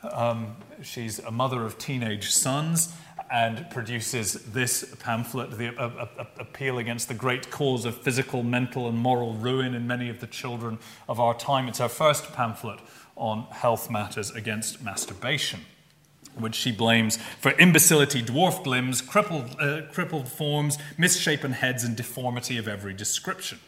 [0.02, 2.92] Um, she's a mother of teenage sons
[3.30, 9.34] and produces this pamphlet, The Appeal Against the Great Cause of Physical, Mental, and Moral
[9.34, 11.68] Ruin in Many of the Children of Our Time.
[11.68, 12.80] It's her first pamphlet
[13.16, 15.60] on health matters against masturbation
[16.38, 22.56] which she blames for imbecility, dwarfed limbs, crippled, uh, crippled forms, misshapen heads, and deformity
[22.56, 23.58] of every description.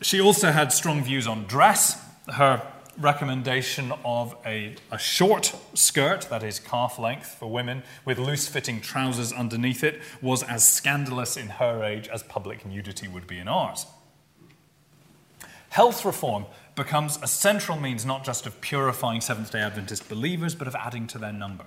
[0.00, 2.04] She also had strong views on dress.
[2.32, 2.62] Her
[2.98, 8.80] recommendation of a, a short skirt, that is calf length for women, with loose fitting
[8.80, 13.48] trousers underneath it, was as scandalous in her age as public nudity would be in
[13.48, 13.86] ours.
[15.70, 20.68] Health reform becomes a central means not just of purifying Seventh day Adventist believers, but
[20.68, 21.66] of adding to their number.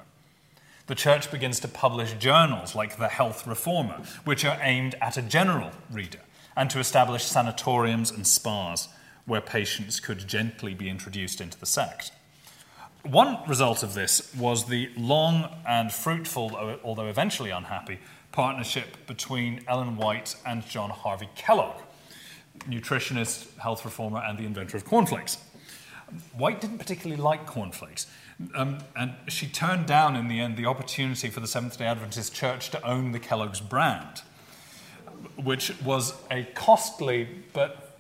[0.88, 5.22] The church begins to publish journals like the Health Reformer, which are aimed at a
[5.22, 6.20] general reader
[6.62, 8.88] and to establish sanatoriums and spas
[9.26, 12.12] where patients could gently be introduced into the sect.
[13.02, 17.98] One result of this was the long and fruitful, although eventually unhappy,
[18.32, 21.82] partnership between Ellen White and John Harvey Kellogg,
[22.70, 25.40] nutritionist, health reformer, and the inventor of cornflakes.
[26.34, 28.06] White didn't particularly like cornflakes.
[28.54, 32.36] Um, and she turned down in the end the opportunity for the Seventh day Adventist
[32.36, 34.22] Church to own the Kellogg's brand,
[35.38, 37.98] which was a costly but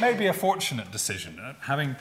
[0.00, 1.38] maybe a fortunate decision.
[1.38, 1.96] Uh, having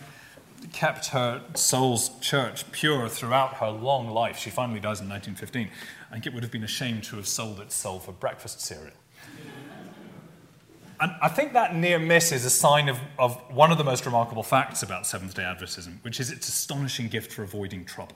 [0.72, 5.70] kept her soul's church pure throughout her long life, she finally dies in 1915.
[6.10, 8.62] I think it would have been a shame to have sold its soul for breakfast
[8.62, 8.94] cereal.
[11.00, 14.06] And I think that near miss is a sign of, of one of the most
[14.06, 18.16] remarkable facts about Seventh day Adventism, which is its astonishing gift for avoiding trouble.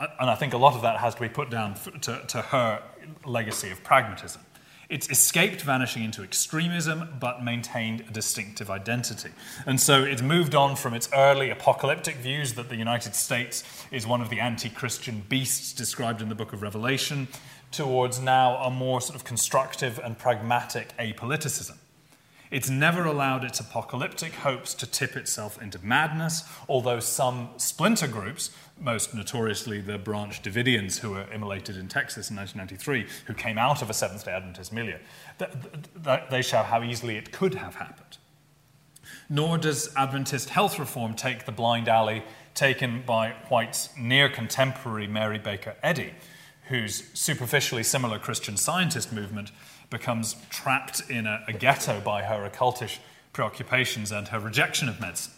[0.00, 2.82] And I think a lot of that has to be put down to, to her
[3.24, 4.42] legacy of pragmatism.
[4.88, 9.30] It's escaped vanishing into extremism, but maintained a distinctive identity.
[9.66, 14.06] And so it's moved on from its early apocalyptic views that the United States is
[14.06, 17.28] one of the anti Christian beasts described in the book of Revelation
[17.70, 21.78] towards now a more sort of constructive and pragmatic apoliticism.
[22.54, 28.50] It's never allowed its apocalyptic hopes to tip itself into madness, although some splinter groups,
[28.78, 33.82] most notoriously the Branch Davidians who were immolated in Texas in 1993, who came out
[33.82, 34.98] of a Seventh day Adventist milieu,
[36.30, 38.18] they show how easily it could have happened.
[39.28, 42.22] Nor does Adventist health reform take the blind alley
[42.54, 46.14] taken by White's near contemporary Mary Baker Eddy,
[46.68, 49.50] whose superficially similar Christian scientist movement
[49.94, 52.98] becomes trapped in a, a ghetto by her occultish
[53.32, 55.32] preoccupations and her rejection of medicine.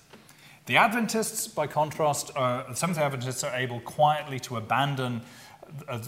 [0.65, 2.33] The Adventists, by contrast,
[2.75, 5.21] some of the Adventists are able quietly to abandon
[5.87, 6.01] uh,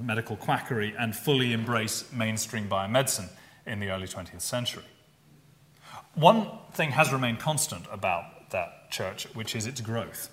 [0.00, 3.28] medical quackery and fully embrace mainstream biomedicine
[3.66, 4.82] in the early 20th century.
[6.14, 10.30] One thing has remained constant about that church, which is its growth.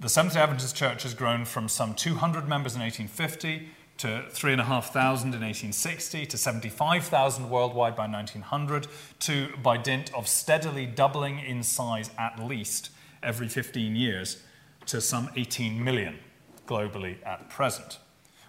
[0.00, 3.68] The Seventh day Adventist Church has grown from some 200 members in 1850
[3.98, 8.86] to 3,500 in 1860, to 75,000 worldwide by 1900,
[9.20, 12.90] to, by dint of steadily doubling in size at least
[13.22, 14.42] every 15 years,
[14.86, 16.18] to some 18 million
[16.66, 17.98] globally at present.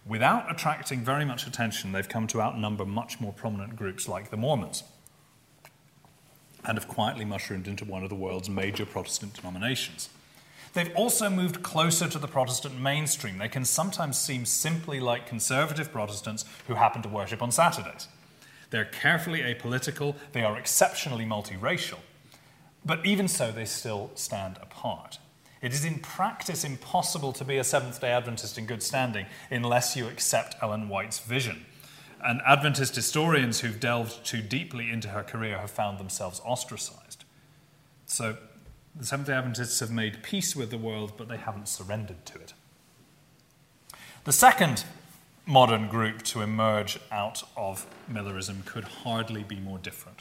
[0.06, 4.38] Without attracting very much attention, they've come to outnumber much more prominent groups like the
[4.38, 4.84] Mormons
[6.68, 10.10] and have quietly mushroomed into one of the world's major Protestant denominations.
[10.76, 13.38] They've also moved closer to the Protestant mainstream.
[13.38, 18.10] They can sometimes seem simply like conservative Protestants who happen to worship on Saturdays.
[18.72, 22.00] They're carefully apolitical, they are exceptionally multiracial,
[22.84, 25.18] but even so, they still stand apart.
[25.62, 29.96] It is in practice impossible to be a Seventh day Adventist in good standing unless
[29.96, 31.66] you accept Ellen White's vision.
[32.22, 37.24] And Adventist historians who've delved too deeply into her career have found themselves ostracized.
[38.06, 38.36] So
[38.98, 42.40] the Seventh day Adventists have made peace with the world, but they haven't surrendered to
[42.40, 42.54] it.
[44.24, 44.86] The second
[45.46, 50.20] modern group to emerge out of Millerism could hardly be more different.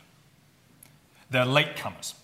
[1.31, 2.15] They're latecomers.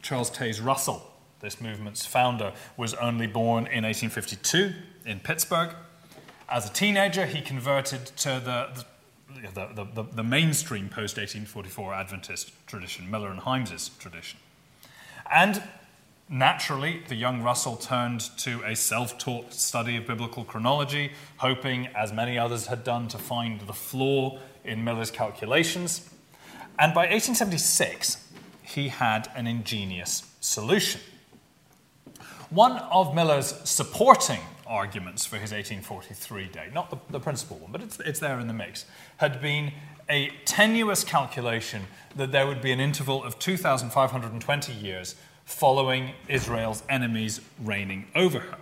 [0.00, 4.72] Charles Taze Russell, this movement's founder, was only born in 1852
[5.06, 5.70] in Pittsburgh.
[6.48, 8.84] As a teenager, he converted to the,
[9.54, 14.40] the, the, the, the mainstream post 1844 Adventist tradition, Miller and Himes's tradition.
[15.32, 15.62] And
[16.28, 22.12] Naturally, the young Russell turned to a self taught study of biblical chronology, hoping, as
[22.12, 26.08] many others had done, to find the flaw in Miller's calculations.
[26.78, 28.28] And by 1876,
[28.62, 31.00] he had an ingenious solution.
[32.48, 37.82] One of Miller's supporting arguments for his 1843 date, not the, the principal one, but
[37.82, 38.86] it's, it's there in the mix,
[39.18, 39.72] had been
[40.08, 41.82] a tenuous calculation
[42.16, 45.14] that there would be an interval of 2,520 years
[45.52, 48.58] following Israel's enemies reigning over her.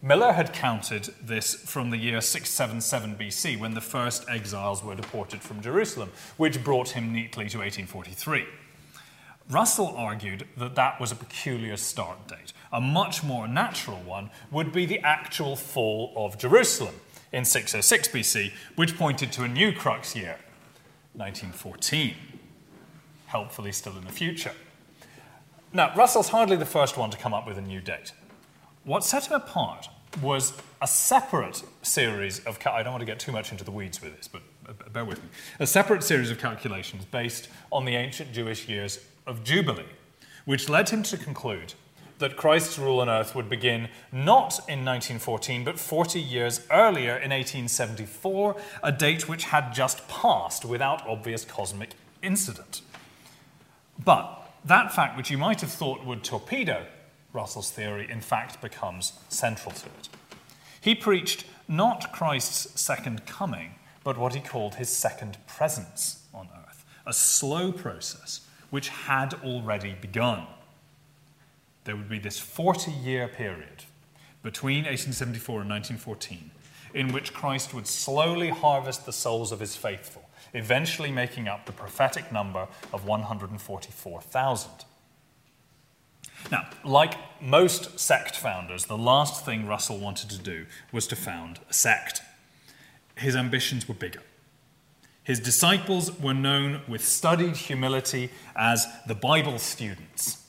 [0.00, 5.42] Miller had counted this from the year 677 BC, when the first exiles were deported
[5.42, 8.44] from Jerusalem, which brought him neatly to 1843.
[9.50, 12.52] Russell argued that that was a peculiar start date.
[12.72, 16.94] A much more natural one would be the actual fall of Jerusalem
[17.32, 20.38] in 606 BC, which pointed to a new crux year,
[21.14, 22.14] 1914,
[23.26, 24.52] helpfully still in the future.
[25.76, 28.14] Now, Russell's hardly the first one to come up with a new date.
[28.84, 29.90] What set him apart
[30.22, 34.00] was a separate series of, I don't want to get too much into the weeds
[34.00, 34.40] with this, but
[34.94, 35.28] bear with me,
[35.60, 39.84] a separate series of calculations based on the ancient Jewish years of Jubilee,
[40.46, 41.74] which led him to conclude
[42.20, 47.32] that Christ's rule on earth would begin not in 1914, but 40 years earlier in
[47.32, 51.90] 1874, a date which had just passed without obvious cosmic
[52.22, 52.80] incident.
[54.02, 56.86] But that fact, which you might have thought would torpedo
[57.32, 60.08] Russell's theory, in fact becomes central to it.
[60.80, 66.84] He preached not Christ's second coming, but what he called his second presence on earth,
[67.06, 70.46] a slow process which had already begun.
[71.84, 73.84] there would be this 40 year period
[74.42, 76.50] between 1874 and 1914
[76.94, 81.72] in which Christ would slowly harvest the souls of his faithful, eventually making up the
[81.72, 84.70] prophetic number of 144,000.
[86.50, 91.60] Now, like most sect founders, the last thing Russell wanted to do was to found
[91.68, 92.20] a sect.
[93.16, 94.22] His ambitions were bigger.
[95.24, 100.44] His disciples were known with studied humility as the Bible students.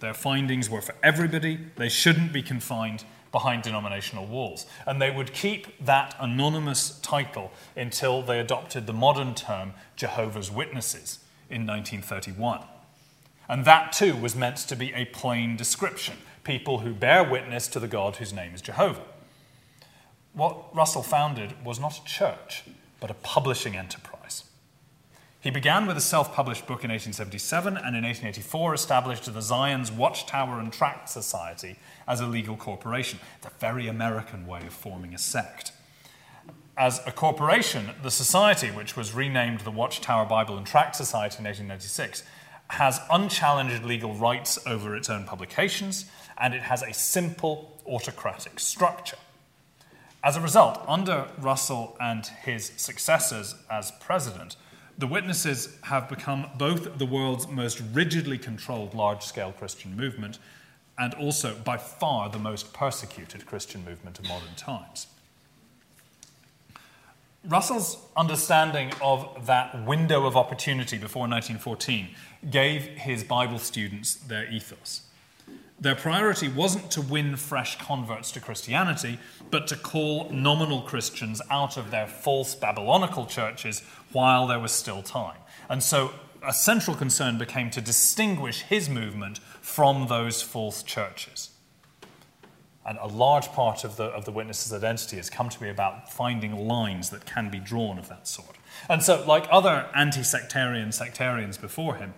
[0.00, 4.66] Their findings were for everybody, they shouldn't be confined behind denominational walls.
[4.86, 11.20] And they would keep that anonymous title until they adopted the modern term Jehovah's Witnesses
[11.50, 12.62] in 1931.
[13.48, 16.16] And that too was meant to be a plain description
[16.48, 19.04] people who bear witness to the God whose name is Jehovah.
[20.32, 22.64] What Russell founded was not a church,
[23.00, 24.44] but a publishing enterprise.
[25.40, 29.92] He began with a self published book in 1877 and in 1884 established the Zion's
[29.92, 31.76] Watchtower and Tract Society
[32.08, 35.72] as a legal corporation, the very American way of forming a sect.
[36.76, 41.44] As a corporation, the society, which was renamed the Watchtower Bible and Tract Society in
[41.44, 42.22] 1896,
[42.70, 46.06] has unchallenged legal rights over its own publications,
[46.38, 49.16] and it has a simple autocratic structure.
[50.22, 54.56] As a result, under Russell and his successors as president,
[54.96, 60.38] the witnesses have become both the world's most rigidly controlled large scale Christian movement
[60.98, 65.06] and also by far the most persecuted Christian movement of modern times.
[67.46, 72.08] Russell's understanding of that window of opportunity before 1914
[72.50, 75.02] gave his Bible students their ethos.
[75.80, 79.18] Their priority wasn't to win fresh converts to Christianity,
[79.50, 85.02] but to call nominal Christians out of their false Babylonical churches while there was still
[85.02, 85.38] time.
[85.68, 91.50] And so a central concern became to distinguish his movement from those false churches.
[92.86, 96.10] And a large part of the, of the witness's identity has come to be about
[96.12, 98.56] finding lines that can be drawn of that sort.
[98.88, 102.14] And so, like other anti sectarian sectarians before him,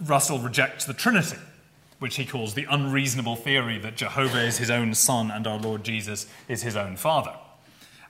[0.00, 1.38] Russell rejects the Trinity
[2.00, 5.84] which he calls the unreasonable theory that Jehovah is his own son and our Lord
[5.84, 7.34] Jesus is his own father.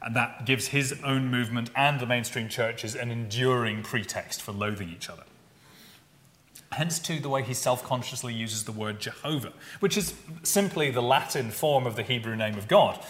[0.00, 4.88] And that gives his own movement and the mainstream churches an enduring pretext for loathing
[4.88, 5.24] each other.
[6.72, 11.02] Hence, too, the way he self consciously uses the word Jehovah, which is simply the
[11.02, 13.04] Latin form of the Hebrew name of God.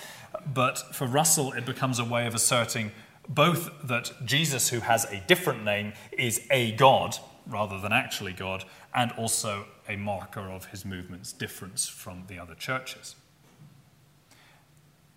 [0.54, 2.92] But for Russell, it becomes a way of asserting
[3.28, 8.64] both that Jesus, who has a different name, is a God rather than actually God,
[8.94, 13.16] and also a marker of his movement's difference from the other churches.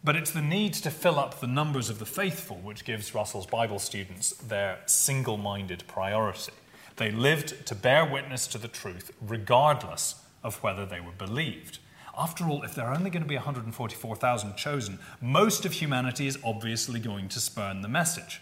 [0.03, 3.45] But it's the need to fill up the numbers of the faithful which gives Russell's
[3.45, 6.51] Bible students their single minded priority.
[6.97, 11.79] They lived to bear witness to the truth regardless of whether they were believed.
[12.17, 16.37] After all, if there are only going to be 144,000 chosen, most of humanity is
[16.43, 18.41] obviously going to spurn the message.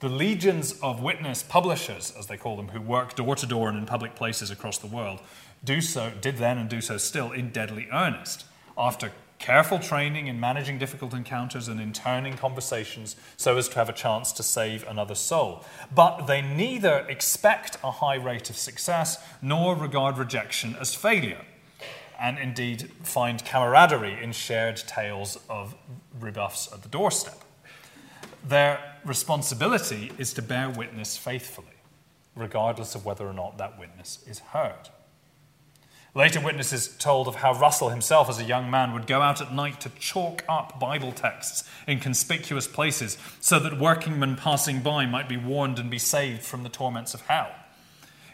[0.00, 3.76] The legions of witness publishers, as they call them, who work door to door and
[3.76, 5.18] in public places across the world,
[5.64, 8.44] do so, did then and do so still in deadly earnest.
[8.76, 13.88] After careful training in managing difficult encounters and in turning conversations so as to have
[13.88, 15.64] a chance to save another soul.
[15.94, 21.44] But they neither expect a high rate of success nor regard rejection as failure,
[22.18, 25.74] and indeed find camaraderie in shared tales of
[26.18, 27.42] rebuffs at the doorstep.
[28.44, 31.66] Their responsibility is to bear witness faithfully,
[32.34, 34.88] regardless of whether or not that witness is heard.
[36.14, 39.52] Later witnesses told of how Russell himself, as a young man, would go out at
[39.52, 45.28] night to chalk up Bible texts in conspicuous places so that workingmen passing by might
[45.28, 47.50] be warned and be saved from the torments of hell.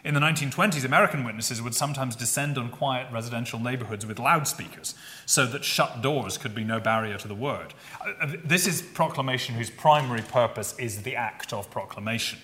[0.05, 4.93] In the 1920s, American witnesses would sometimes descend on quiet residential neighborhoods with loudspeakers
[5.25, 7.73] so that shut doors could be no barrier to the word.
[7.99, 12.37] Uh, this is proclamation whose primary purpose is the act of proclamation.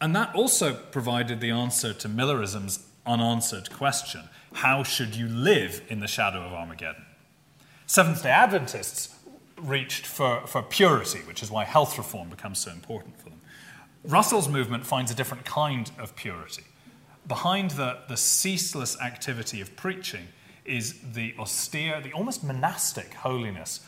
[0.00, 6.00] And that also provided the answer to Millerism's unanswered question how should you live in
[6.00, 7.04] the shadow of Armageddon?
[7.86, 9.14] Seventh day Adventists
[9.60, 13.40] reached for, for purity, which is why health reform becomes so important for them.
[14.04, 16.64] Russell's movement finds a different kind of purity.
[17.26, 20.28] Behind the, the ceaseless activity of preaching
[20.64, 23.80] is the austere, the almost monastic holiness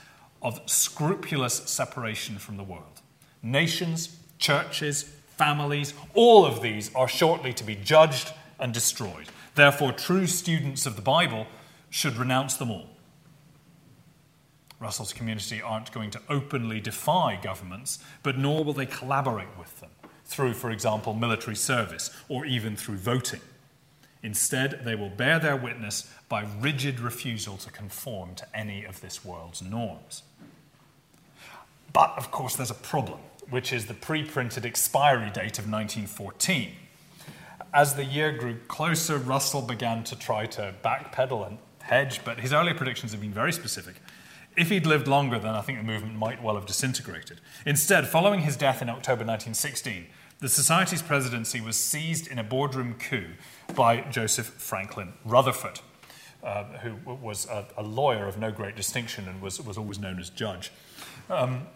[0.43, 3.01] of scrupulous separation from the world.
[3.43, 5.05] Nations, churches,
[5.37, 9.27] families, all of these are shortly to be judged and destroyed.
[9.55, 11.47] Therefore, true students of the Bible
[11.91, 12.91] should renounce them all.
[14.81, 19.91] Russell's community aren't going to openly defy governments, but nor will they collaborate with them
[20.25, 23.41] through, for example, military service or even through voting.
[24.23, 29.25] Instead, they will bear their witness by rigid refusal to conform to any of this
[29.25, 30.23] world's norms.
[31.93, 36.73] But, of course, there's a problem, which is the pre printed expiry date of 1914.
[37.73, 42.53] As the year grew closer, Russell began to try to backpedal and hedge, but his
[42.53, 43.97] earlier predictions have been very specific.
[44.57, 47.41] If he'd lived longer, then I think the movement might well have disintegrated.
[47.67, 50.07] Instead, following his death in October 1916,
[50.41, 53.29] the Society's presidency was seized in a boardroom coup
[53.75, 55.81] by Joseph Franklin Rutherford,
[56.43, 60.19] uh, who was a, a, lawyer of no great distinction and was, was always known
[60.19, 60.71] as judge.
[61.29, 61.67] Um,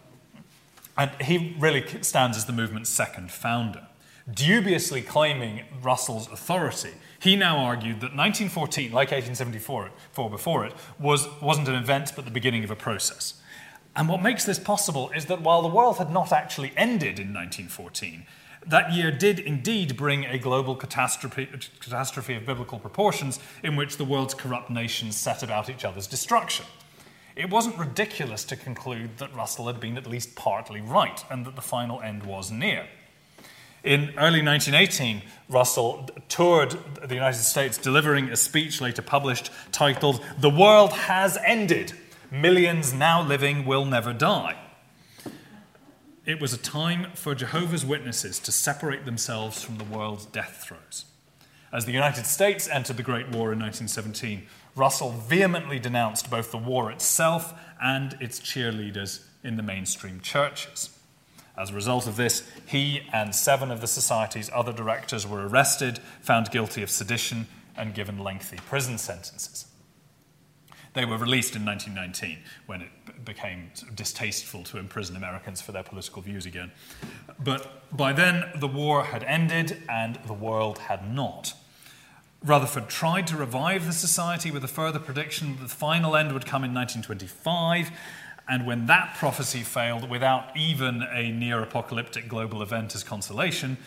[0.97, 3.87] and he really stands as the movement's second founder.
[4.31, 9.91] Dubiously claiming Russell's authority, he now argued that 1914, like 1874
[10.29, 13.41] before it, was, wasn't an event but the beginning of a process.
[13.95, 17.33] And what makes this possible is that while the world had not actually ended in
[17.33, 18.25] 1914,
[18.65, 21.49] that year did indeed bring a global catastrophe,
[21.81, 26.65] catastrophe of biblical proportions in which the world's corrupt nations set about each other's destruction.
[27.35, 31.55] It wasn't ridiculous to conclude that Russell had been at least partly right and that
[31.55, 32.87] the final end was near.
[33.83, 40.49] In early 1918, Russell toured the United States delivering a speech later published titled, The
[40.49, 41.91] World Has Ended.
[42.31, 44.55] Millions now living will never die.
[46.25, 51.03] It was a time for Jehovah's Witnesses to separate themselves from the world's death throes.
[51.73, 56.57] As the United States entered the Great War in 1917, Russell vehemently denounced both the
[56.57, 60.92] war itself and its cheerleaders in the mainstream churches.
[61.57, 65.99] As a result of this, he and seven of the Society's other directors were arrested,
[66.21, 67.47] found guilty of sedition,
[67.77, 69.67] and given lengthy prison sentences.
[70.93, 76.21] They were released in 1919 when it became distasteful to imprison Americans for their political
[76.21, 76.71] views again.
[77.39, 81.53] But by then, the war had ended and the world had not.
[82.43, 86.45] Rutherford tried to revive the society with a further prediction that the final end would
[86.45, 87.89] come in 1925.
[88.47, 93.77] And when that prophecy failed, without even a near apocalyptic global event as consolation,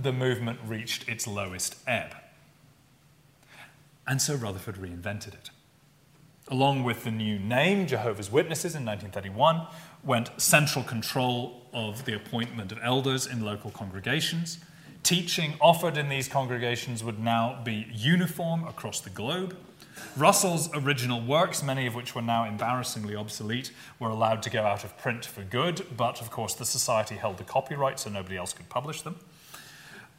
[0.00, 2.16] the movement reached its lowest ebb.
[4.06, 5.50] And so Rutherford reinvented it.
[6.48, 9.66] Along with the new name, Jehovah's Witnesses, in 1931,
[10.02, 14.58] went central control of the appointment of elders in local congregations.
[15.02, 19.56] Teaching offered in these congregations would now be uniform across the globe.
[20.16, 24.84] Russell's original works, many of which were now embarrassingly obsolete, were allowed to go out
[24.84, 28.52] of print for good, but of course the Society held the copyright so nobody else
[28.52, 29.16] could publish them.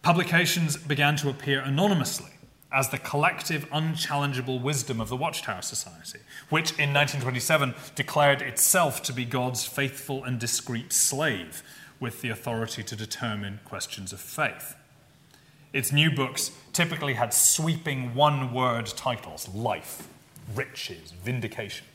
[0.01, 2.31] Publications began to appear anonymously
[2.73, 6.19] as the collective, unchallengeable wisdom of the Watchtower Society,
[6.49, 11.61] which in 1927 declared itself to be God's faithful and discreet slave
[11.99, 14.75] with the authority to determine questions of faith.
[15.73, 20.07] Its new books typically had sweeping one word titles life,
[20.55, 21.85] riches, vindication.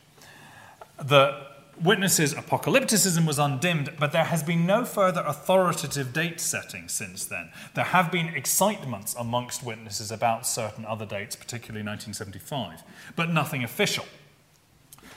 [1.02, 1.46] The
[1.82, 7.50] Witnesses' apocalypticism was undimmed, but there has been no further authoritative date setting since then.
[7.74, 12.82] There have been excitements amongst witnesses about certain other dates, particularly 1975,
[13.14, 14.06] but nothing official.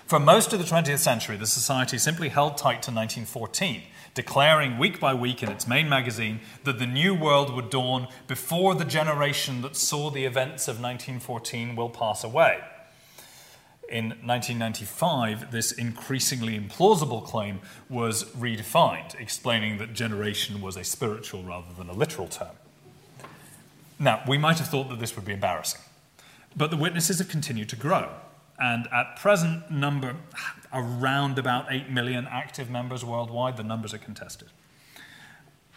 [0.05, 3.81] For most of the 20th century, the Society simply held tight to 1914,
[4.13, 8.75] declaring week by week in its main magazine that the new world would dawn before
[8.75, 12.61] the generation that saw the events of 1914 will pass away
[13.91, 17.59] in 1995, this increasingly implausible claim
[17.89, 22.55] was redefined, explaining that generation was a spiritual rather than a literal term.
[23.99, 25.81] Now, we might have thought that this would be embarrassing,
[26.55, 28.09] but the witnesses have continued to grow,
[28.57, 30.15] and at present number
[30.73, 33.57] around about 8 million active members worldwide.
[33.57, 34.49] The numbers are contested.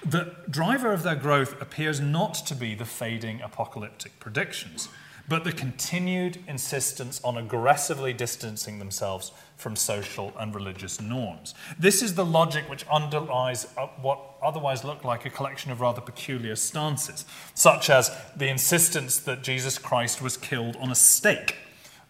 [0.04, 4.88] The driver of their growth appears not to be the fading apocalyptic predictions
[5.28, 11.54] but the continued insistence on aggressively distancing themselves from social and religious norms.
[11.78, 16.00] This is the logic which underlies uh, what otherwise look like a collection of rather
[16.00, 17.24] peculiar stances,
[17.54, 21.56] such as the insistence that Jesus Christ was killed on a stake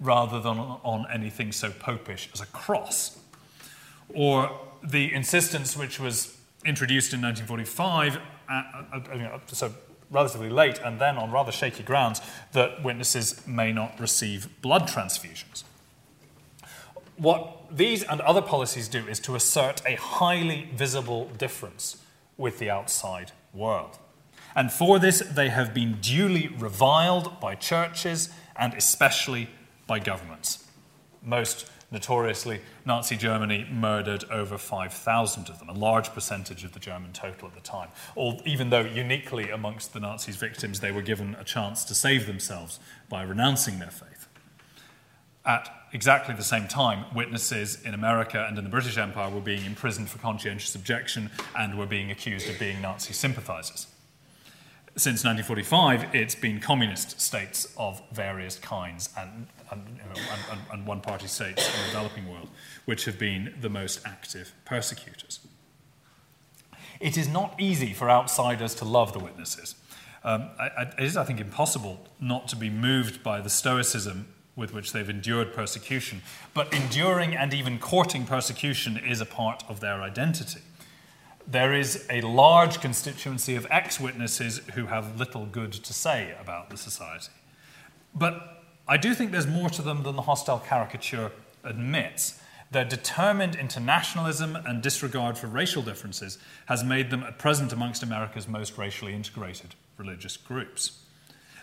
[0.00, 3.18] rather than on anything so popish as a cross,
[4.08, 4.50] or
[4.82, 8.16] the insistence which was introduced in 1945,
[8.48, 9.72] uh, uh, uh, so
[10.10, 12.20] relatively late and then on rather shaky grounds
[12.52, 15.64] that witnesses may not receive blood transfusions.
[17.16, 21.98] What these and other policies do is to assert a highly visible difference
[22.36, 23.98] with the outside world.
[24.56, 29.48] And for this, they have been duly reviled by churches and especially
[29.86, 30.64] by governments.
[31.22, 37.12] Most Notoriously, Nazi Germany murdered over 5,000 of them, a large percentage of the German
[37.12, 37.88] total at the time.
[38.16, 42.26] All, even though uniquely amongst the Nazis' victims, they were given a chance to save
[42.26, 44.26] themselves by renouncing their faith.
[45.46, 49.64] At exactly the same time, witnesses in America and in the British Empire were being
[49.64, 53.86] imprisoned for conscientious objection and were being accused of being Nazi sympathizers.
[54.96, 60.86] Since 1945, it's been communist states of various kinds and, and, you know, and, and
[60.86, 62.48] one party states in the developing world
[62.84, 65.40] which have been the most active persecutors.
[67.00, 69.74] It is not easy for outsiders to love the witnesses.
[70.22, 74.92] Um, it is, I think, impossible not to be moved by the stoicism with which
[74.92, 76.22] they've endured persecution.
[76.54, 80.60] But enduring and even courting persecution is a part of their identity
[81.46, 86.70] there is a large constituency of ex witnesses who have little good to say about
[86.70, 87.32] the society.
[88.14, 88.53] But
[88.86, 91.32] I do think there's more to them than the hostile caricature
[91.62, 92.40] admits.
[92.70, 98.48] Their determined internationalism and disregard for racial differences has made them at present amongst America's
[98.48, 101.00] most racially integrated religious groups.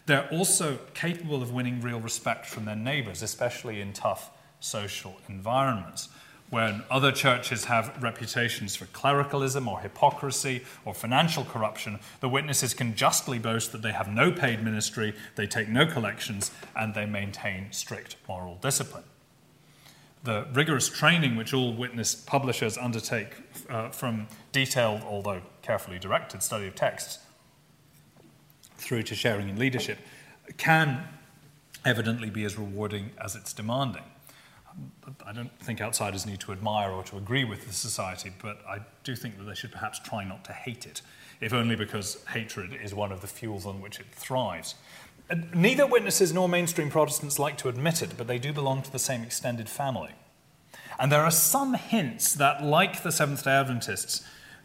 [0.05, 6.09] They're also capable of winning real respect from their neighbors, especially in tough social environments
[6.51, 12.93] when other churches have reputations for clericalism or hypocrisy or financial corruption, the witnesses can
[12.93, 17.71] justly boast that they have no paid ministry, they take no collections, and they maintain
[17.71, 19.05] strict moral discipline.
[20.23, 23.29] The rigorous training which all witness publishers undertake
[23.69, 27.19] uh, from detailed, although carefully directed, study of texts
[28.77, 29.99] through to sharing in leadership
[30.57, 31.07] can
[31.85, 34.03] evidently be as rewarding as it's demanding.
[35.25, 38.79] I don't think outsiders need to admire or to agree with the society, but I
[39.03, 41.01] do think that they should perhaps try not to hate it,
[41.39, 44.75] if only because hatred is one of the fuels on which it thrives.
[45.53, 48.99] Neither witnesses nor mainstream Protestants like to admit it, but they do belong to the
[48.99, 50.11] same extended family.
[50.99, 54.23] And there are some hints that, like the Seventh day Adventists,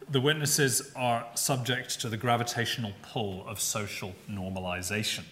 [0.09, 5.25] the witnesses are subject to the gravitational pull of social normalization.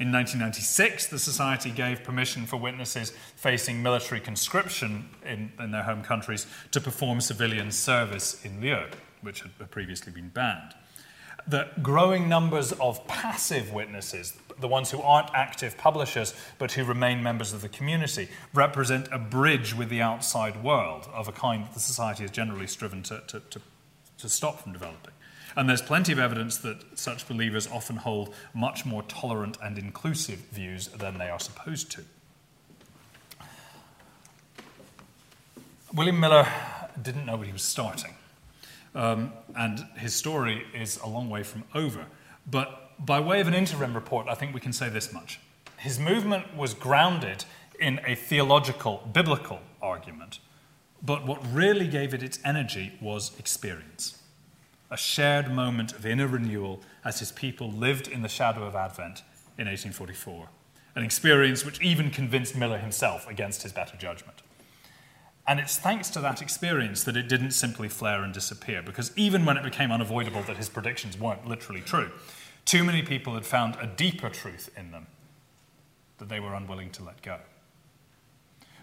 [0.00, 6.02] In 1996, the Society gave permission for witnesses facing military conscription in, in their home
[6.02, 8.88] countries to perform civilian service in Lyon,
[9.20, 10.72] which had previously been banned.
[11.46, 17.22] The growing numbers of passive witnesses, the ones who aren't active publishers but who remain
[17.22, 21.74] members of the community, represent a bridge with the outside world of a kind that
[21.74, 23.60] the Society has generally striven to, to, to,
[24.16, 25.12] to stop from developing.
[25.56, 30.38] And there's plenty of evidence that such believers often hold much more tolerant and inclusive
[30.52, 32.04] views than they are supposed to.
[35.92, 36.46] William Miller
[37.00, 38.14] didn't know what he was starting.
[38.94, 42.06] Um, and his story is a long way from over.
[42.48, 45.40] But by way of an interim report, I think we can say this much.
[45.78, 47.44] His movement was grounded
[47.78, 50.38] in a theological, biblical argument,
[51.02, 54.19] but what really gave it its energy was experience
[54.90, 59.22] a shared moment of inner renewal as his people lived in the shadow of Advent
[59.56, 60.48] in 1844,
[60.96, 64.42] an experience which even convinced Miller himself against his better judgment.
[65.46, 69.44] And it's thanks to that experience that it didn't simply flare and disappear, because even
[69.44, 72.10] when it became unavoidable that his predictions weren't literally true,
[72.64, 75.06] too many people had found a deeper truth in them
[76.18, 77.38] that they were unwilling to let go.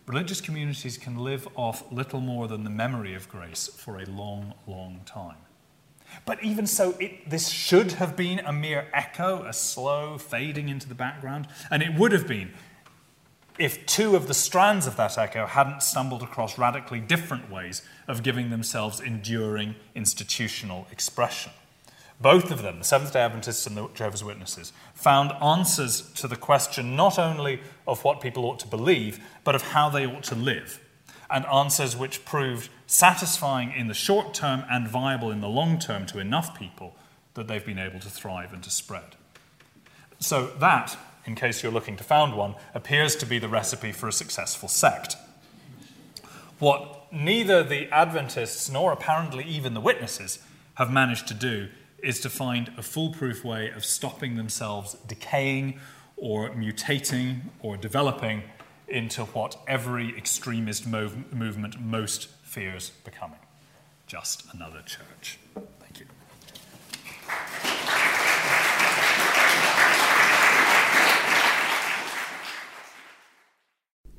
[0.07, 4.53] Religious communities can live off little more than the memory of grace for a long,
[4.65, 5.35] long time.
[6.25, 10.87] But even so, it, this should have been a mere echo, a slow fading into
[10.87, 11.47] the background.
[11.71, 12.53] And it would have been
[13.57, 18.23] if two of the strands of that echo hadn't stumbled across radically different ways of
[18.23, 21.51] giving themselves enduring institutional expression.
[22.19, 26.35] Both of them, the Seventh day Adventists and the Jehovah's Witnesses, found answers to the
[26.35, 30.35] question not only of what people ought to believe, but of how they ought to
[30.35, 30.79] live
[31.29, 36.05] and answers which proved satisfying in the short term and viable in the long term
[36.07, 36.95] to enough people
[37.35, 39.15] that they've been able to thrive and to spread.
[40.19, 44.07] So, that, in case you're looking to found one, appears to be the recipe for
[44.07, 45.15] a successful sect.
[46.57, 50.39] What neither the Adventists nor apparently even the witnesses
[50.75, 51.67] have managed to do
[52.01, 55.79] is to find a foolproof way of stopping themselves decaying
[56.15, 58.43] or mutating or developing
[58.87, 63.39] into what every extremist mov- movement most fears becoming
[64.07, 65.37] just another church.
[65.79, 66.05] Thank you.